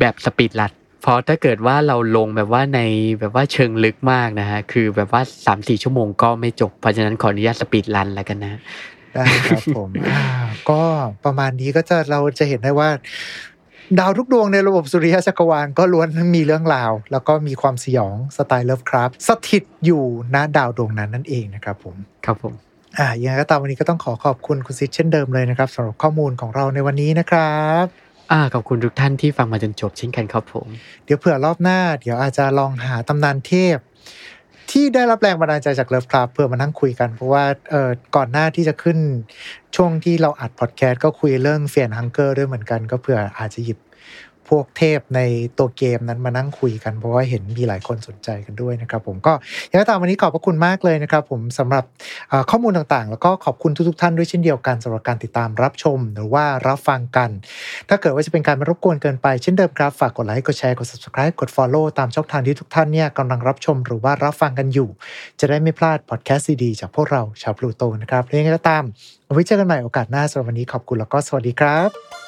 [0.00, 0.72] แบบ speedrun
[1.02, 2.80] เพราะถ้าเกิดว่าเราลงแบบว่าใน
[3.20, 8.60] แบบว่าเชิงลึกมากนะฮะคือแบบว่าสามสี่ชั่วโมงก็ไม่จบ เพราะฉะนั้นขออนุญาต speedrun แล้วกันนะ
[9.14, 10.24] ได้ครับผมอ่า
[10.70, 10.82] ก็
[11.24, 12.88] ประมาณนี้ก็จะเราจะเห็นได้ว่า
[13.98, 20.02] ดาวทุกดวงในระบบสุริยะจักรวาลก็ล้วนมีเรื่องราว แล้วก็มีความสยองสไตล์ Lovecraft สถิตอยู่
[20.34, 22.54] ณดาวดวงนั้นนั่นเองนะครับผม ครับผม
[22.98, 27.84] อ่ายังไงก็ตามวันนี้ก็ต้องขอขอบคุณคุณซิดเช่นเดิมเลยนะครับสำหรับข้อมูลของเราในวันนี้นะครับ
[28.32, 30.66] อ่าขอบคุณทุกท่านที่ฟังมาจนจบเช่นกันครับผม
[31.04, 33.76] เดี๋ยวเผื่อรอบหน้า เดี๋ยวอาจจะลองหาตำนานเทพ
[34.70, 38.98] ที่ได้รับแรงบันดาลใจจาก Lovecraft เพื่อมานั่งคุยกันเพราะว่าเอ่อก่อนหน้าที่จะขึ้น
[39.76, 43.78] ช่วงที่เราอัดพอดแคสต์ก็คุยเรื่อง Fear and Hunger ด้วยเหมือนกัน ก็เผื่ออาจจะหยิบ
[44.48, 45.20] พวกเทพใน
[45.58, 49.32] ตัวเกมนั้นมานั่งคุยกัน เพราะว่าเห็นมีหลายคนสนใจกันด้วยนะครับผมก็
[49.70, 51.84] ยังไงตามวันนี้ขอบพระคุณมากเลยนะครับผมสำหรับ
[52.50, 57.30] ข้อมูลต่างๆ แล้วก็ขอบคุณทุกๆท่านด้วยเช่นเดียวกันสำหรับการติดตามรับชม หรือว่ารับฟังกัน
[57.88, 64.88] ถ้าเกิดว่าจะเป็นการไม่รบกวนเกินไปเช่นเดิมครับฝากกดไลค์กดแชร์กด subscribe กด follow ตามช่องทางที่ทุกท่านเนี่ยกำลังรับชมหรือว่ารับฟังกันอยู่
[65.40, 68.84] จะได้ไม่พลาดพอดแคสต์ดีๆจากพวกเราชาวพลูโตนะครับแล้วยังไงก็ตาม
[69.34, 72.27] ไว้เจอกันใหม่โอกาสหน้าสำหรับวันนี้ขอบคุณแล้วก็สวัสดีครับ